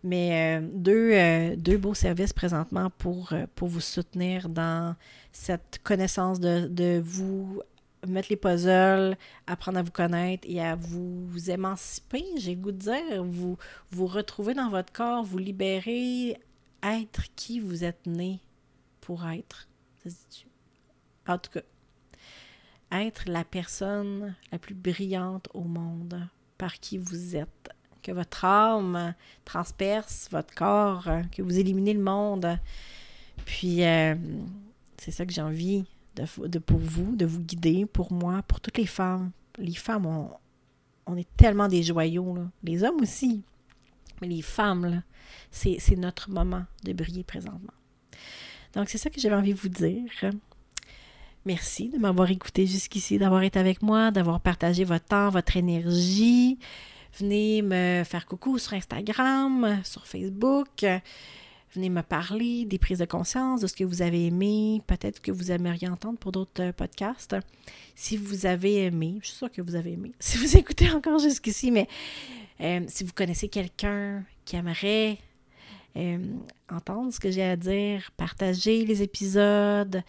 [0.02, 4.96] Mais euh, deux, euh, deux, beaux services présentement pour, euh, pour vous soutenir dans
[5.32, 7.62] cette connaissance de, vous
[8.06, 9.16] mettre les puzzles,
[9.46, 13.58] apprendre à vous connaître et à vous, émanciper, j'ai goût de dire, vous,
[13.90, 16.38] vous retrouver dans votre corps, vous libérer,
[16.82, 18.38] être qui vous êtes né
[19.00, 19.68] pour être.
[20.04, 20.46] Ça se dit
[21.26, 21.62] En tout cas,
[22.92, 27.70] être la personne la plus brillante au monde par qui vous êtes
[28.08, 32.58] que votre âme transperce votre corps, que vous éliminez le monde.
[33.44, 34.14] Puis, euh,
[34.96, 35.84] c'est ça que j'ai envie
[36.16, 39.30] de, pour vous, de vous guider, pour moi, pour toutes les femmes.
[39.58, 40.06] Les femmes,
[41.06, 42.34] on, est tellement des joyaux,
[42.64, 43.42] les hommes aussi.
[44.22, 45.02] Mais les femmes,
[45.50, 47.74] c'est notre moment de briller présentement.
[48.72, 50.10] Donc, c'est ça que j'avais envie de vous dire.
[51.44, 56.58] Merci de m'avoir écouté jusqu'ici, d'avoir été avec moi, d'avoir partagé votre temps, votre énergie.
[57.18, 60.84] Venez me faire coucou sur Instagram, sur Facebook.
[61.74, 65.30] Venez me parler des prises de conscience, de ce que vous avez aimé, peut-être que
[65.30, 67.36] vous aimeriez entendre pour d'autres euh, podcasts.
[67.94, 71.18] Si vous avez aimé, je suis sûre que vous avez aimé, si vous écoutez encore
[71.18, 71.86] jusqu'ici, mais
[72.60, 75.18] euh, si vous connaissez quelqu'un qui aimerait
[75.96, 76.18] euh,
[76.70, 80.02] entendre ce que j'ai à dire, partager les épisodes,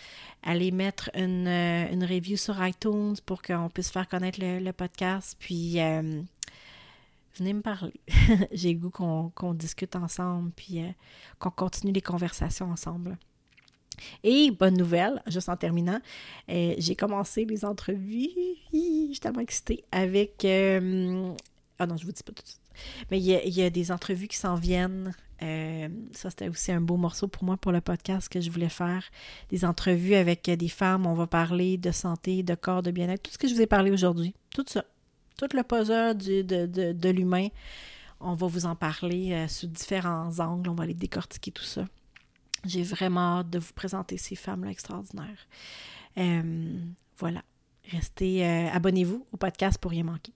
[0.43, 5.78] aller mettre une, une review sur iTunes pour qu'on puisse faire connaître le, podcast, puis
[7.36, 8.00] venez me parler.
[8.52, 10.90] J'ai goût qu'on discute ensemble, puis euh,
[11.40, 13.18] qu'on continue les conversations ensemble.
[14.24, 16.00] Et bonne nouvelle, juste en terminant,
[16.50, 18.30] euh, j'ai commencé les entrevues.
[18.72, 20.46] Je suis tellement excitée avec.
[20.46, 21.34] Euh,
[21.80, 22.62] ah non, je vous dis pas tout de suite.
[23.12, 25.14] Mais il y a, des entrevues qui s'en viennent.
[25.42, 29.04] ça, c'était aussi un beau morceau pour moi pour le podcast que je voulais faire.
[29.50, 31.06] Des entrevues avec des femmes.
[31.06, 33.24] On va parler de santé, de corps, de bien-être.
[33.24, 34.34] Tout ce que je vous ai parlé aujourd'hui.
[34.52, 34.86] Tout ça
[35.40, 37.48] tout le puzzle de, l'humain.
[38.20, 40.70] On va vous en parler euh, sous différents angles.
[40.70, 41.86] On va aller décortiquer tout ça.
[42.66, 45.48] J'ai vraiment hâte de vous présenter ces femmes-là extraordinaires.
[46.18, 46.82] Euh,
[47.18, 47.42] voilà.
[47.90, 50.34] Restez, euh, abonnez-vous au podcast pour rien manquer.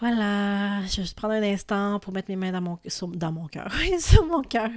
[0.00, 2.78] Voilà, je vais juste prendre un instant pour mettre mes mains dans mon,
[3.12, 4.70] dans mon cœur, sur mon cœur.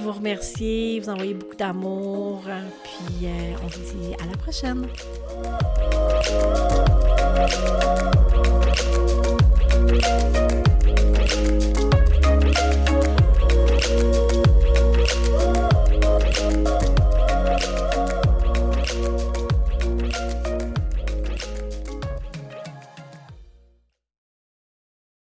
[0.00, 2.42] Vous remercier, vous envoyer beaucoup d'amour,
[2.82, 3.28] puis
[3.62, 4.86] on vous dit à la prochaine.
[9.90, 10.29] Thank